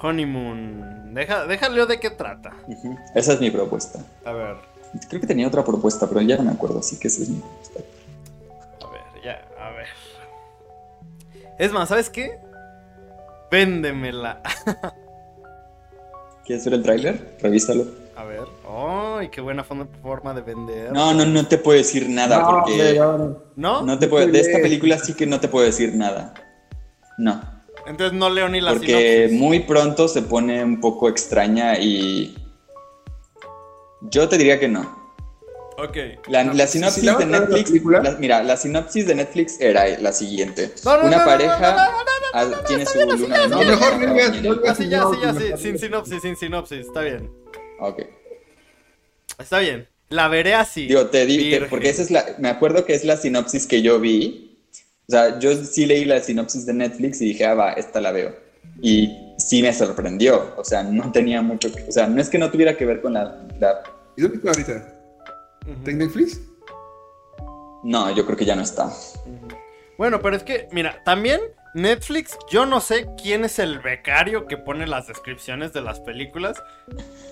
[0.00, 1.14] Honeymoon.
[1.14, 2.52] Deja, déjale de qué trata.
[3.16, 3.98] Esa es mi propuesta.
[4.24, 4.56] A ver,
[5.08, 7.40] Creo que tenía otra propuesta, pero ya no me acuerdo, así que esa es mi
[7.40, 7.80] propuesta.
[8.86, 9.86] a ver, ya, a ver.
[11.58, 12.38] Es más, ¿sabes qué?
[13.50, 14.40] Véndemela.
[16.44, 17.36] ¿Quieres ver el tráiler?
[17.40, 17.86] Revísalo.
[18.16, 18.42] A ver.
[18.68, 19.26] ¡Ay!
[19.26, 20.92] y qué buena forma- de vender.
[20.92, 23.00] No, no, no te puedo decir nada No, porque
[23.56, 23.82] ¿No?
[23.82, 26.34] no te puedo, de esta película sí que no te puedo decir nada.
[27.18, 27.40] No,
[27.86, 29.40] Entonces no leo ni la porque sinopsis.
[29.40, 32.36] muy pronto se pone un poco extraña y
[34.10, 35.02] yo te diría que no.
[35.76, 35.96] Ok.
[36.28, 39.86] La, la si sinopsis la de la Netflix, la- mira, la sinopsis de Netflix era
[39.98, 40.72] la siguiente.
[40.84, 43.68] No, no, Una pareja no, no, no, no, ah, tiene su luna de No, miel.
[43.70, 45.78] mejor no Así ya, así ya, sin no.
[45.78, 47.28] sinopsis, sin sinopsis, está bien.
[47.80, 48.02] Ok.
[49.38, 49.88] Está bien.
[50.10, 50.86] La veré así.
[50.86, 53.98] Digo, te di, porque esa es la, me acuerdo que es la sinopsis que yo
[53.98, 54.56] vi.
[55.08, 58.12] O sea, yo sí leí la sinopsis de Netflix y dije, ah, va, esta la
[58.12, 58.34] veo.
[58.80, 60.54] Y sí me sorprendió.
[60.56, 63.00] O sea, no tenía mucho que, o sea, no es que no tuviera que ver
[63.02, 63.82] con la, la-
[64.16, 65.00] ¿Y dónde está ahorita?
[65.62, 65.72] Ujú.
[65.72, 66.40] ¿Está en Netflix?
[67.84, 68.90] no, yo creo que ya no está.
[69.98, 71.40] Bueno, pero es que, mira, también
[71.74, 76.62] Netflix, yo no sé quién es el becario que pone las descripciones de las películas,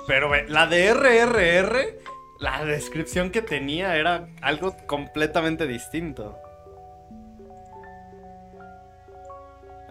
[0.07, 1.99] pero la de RRR,
[2.39, 6.39] la descripción que tenía era algo completamente distinto.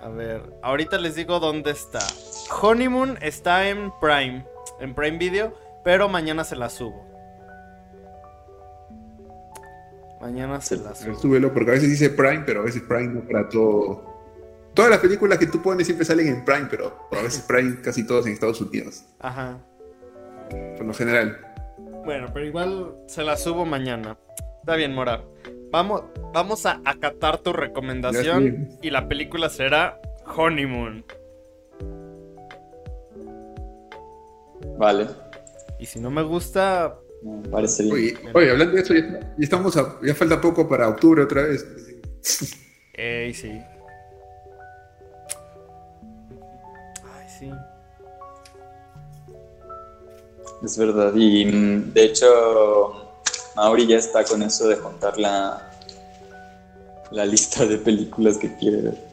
[0.02, 2.06] A ver, ahorita les digo dónde está.
[2.62, 4.46] Honeymoon está en Prime,
[4.80, 7.06] en Prime Video, pero mañana se la subo.
[10.22, 11.16] Mañana se la subo.
[11.16, 14.04] Súbelo, porque a veces dice Prime, pero a veces Prime no para todo.
[14.74, 18.06] Todas las películas que tú pones siempre salen en Prime, pero a veces Prime casi
[18.06, 19.58] todos en Estados Unidos, Ajá.
[20.78, 21.38] por lo general.
[22.06, 24.18] Bueno, pero igual se la subo mañana.
[24.60, 25.24] Está bien, Mora.
[25.72, 26.04] Vamos,
[26.34, 30.00] vamos a acatar tu recomendación y la película será
[30.36, 31.04] Honeymoon.
[34.78, 35.08] Vale.
[35.82, 37.00] Y si no me gusta,
[37.52, 37.96] parece bien.
[37.96, 41.42] Oye, oye, hablando de eso, ya, ya estamos a- ya falta poco para octubre otra
[41.42, 41.66] vez.
[42.94, 43.60] ey, sí.
[47.04, 47.52] Ay, sí.
[50.64, 51.14] Es verdad.
[51.16, 53.12] Y mm, de hecho,
[53.56, 55.72] Mauri ya está con eso de juntar la,
[57.10, 59.12] la lista de películas que quiere ver.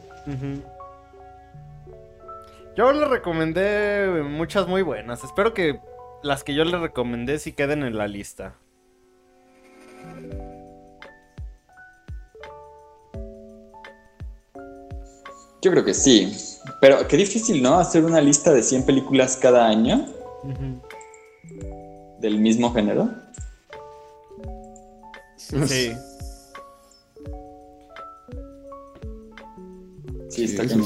[2.77, 5.23] Yo le recomendé muchas muy buenas.
[5.23, 5.79] Espero que
[6.23, 8.55] las que yo le recomendé sí queden en la lista.
[15.61, 16.33] Yo creo que sí.
[16.81, 17.79] Pero qué difícil, ¿no?
[17.79, 20.05] Hacer una lista de 100 películas cada año
[22.19, 23.09] del mismo género.
[25.37, 25.93] Sí.
[30.29, 30.79] Sí, está sí.